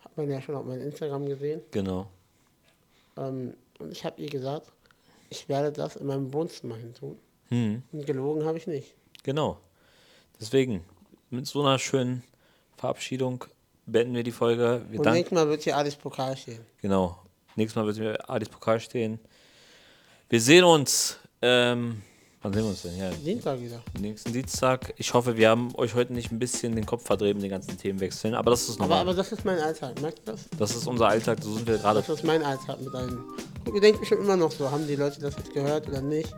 [0.00, 1.60] Hat man ja schon auf meinem Instagram gesehen.
[1.70, 2.08] genau.
[3.16, 4.72] Ähm, und ich habe ihr gesagt,
[5.30, 7.16] ich werde das in meinem Wohnzimmer hin tun.
[7.48, 8.94] Hm, gelogen habe ich nicht.
[9.22, 9.58] genau.
[10.40, 10.84] Deswegen,
[11.30, 12.24] mit so einer schönen
[12.76, 13.44] Verabschiedung
[13.86, 14.84] beenden wir die Folge.
[14.90, 16.60] Wir Und nächstes Mal wird hier alles Pokal stehen.
[16.82, 17.18] Genau.
[17.56, 19.20] Nächstes Mal wird mir Adis Pokal stehen.
[20.28, 21.18] Wir sehen uns.
[21.40, 22.02] Ähm,
[22.44, 22.96] wann sehen wir uns denn?
[22.98, 23.80] Ja, Dienstag wieder.
[23.98, 24.92] nächsten Dienstag.
[24.98, 27.76] Ich hoffe, wir haben euch heute nicht ein bisschen den Kopf verdreht mit den ganzen
[27.78, 28.34] Themenwechseln.
[28.34, 29.00] Aber das ist Aber, normal.
[29.00, 30.42] aber das ist mein Alltag, merkt ihr das?
[30.58, 31.38] das ist unser Alltag.
[31.42, 32.00] So sind wir gerade.
[32.00, 33.24] Das ist mein Alltag mit einem.
[33.64, 36.32] Guck, ihr denkt bestimmt immer noch so, haben die Leute das jetzt gehört oder nicht?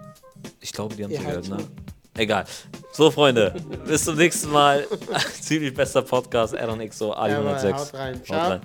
[0.60, 1.58] Ich glaube, die haben es gehört, ne?
[2.14, 2.46] Egal.
[2.92, 3.54] So, Freunde,
[3.86, 4.86] bis zum nächsten Mal.
[5.40, 7.78] Ziemlich bester Podcast, Aaron Xo, Ali Jawohl, 106.
[7.92, 8.14] haut rein.
[8.14, 8.48] Haut Ciao.
[8.50, 8.60] rein.